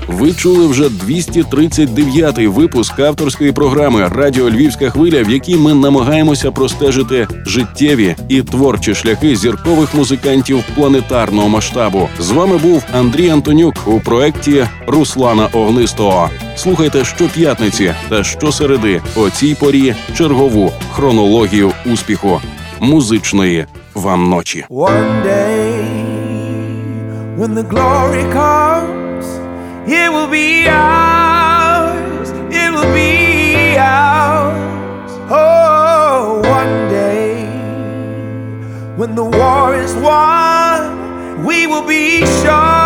Ви 0.09 0.33
чули 0.33 0.67
вже 0.67 0.85
239-й 0.85 2.47
випуск 2.47 2.99
авторської 2.99 3.53
програми 3.53 4.09
Радіо 4.09 4.51
Львівська 4.51 4.91
хвиля, 4.91 5.23
в 5.23 5.31
якій 5.31 5.57
ми 5.57 5.75
намагаємося 5.75 6.51
простежити 6.51 7.29
життєві 7.47 8.17
і 8.29 8.43
творчі 8.43 8.95
шляхи 8.95 9.37
зіркових 9.37 9.95
музикантів 9.95 10.65
планетарного 10.75 11.49
масштабу. 11.49 12.09
З 12.19 12.31
вами 12.31 12.59
був 12.59 12.85
Андрій 12.93 13.29
Антонюк 13.29 13.75
у 13.87 14.01
проєкті 14.01 14.67
Руслана 14.87 15.47
Огнистого. 15.53 16.31
Слухайте 16.57 17.05
щоп'ятниці 17.05 17.95
та 18.09 18.25
щосереди 18.25 19.03
о 19.17 19.31
цій 19.31 19.55
порі 19.55 19.95
чергову 20.17 20.73
хронологію 20.93 21.73
успіху 21.93 22.41
музичної 22.81 23.67
вам 23.95 24.29
ночі. 24.29 24.65
One 24.71 25.23
day, 25.25 25.67
when 27.39 27.55
the 27.55 27.69
glory 27.73 28.25
comes, 28.33 29.46
it 29.87 30.11
will 30.11 30.29
be 30.29 30.67
ours. 30.69 32.31
It 32.51 32.73
will 32.73 32.93
be 32.93 33.77
ours. 33.79 35.11
Oh, 35.31 36.41
one 36.45 36.89
day, 36.89 37.45
when 38.97 39.15
the 39.15 39.25
war 39.25 39.75
is 39.75 39.95
won, 39.97 41.45
we 41.45 41.67
will 41.67 41.87
be 41.87 42.27
sure. 42.43 42.86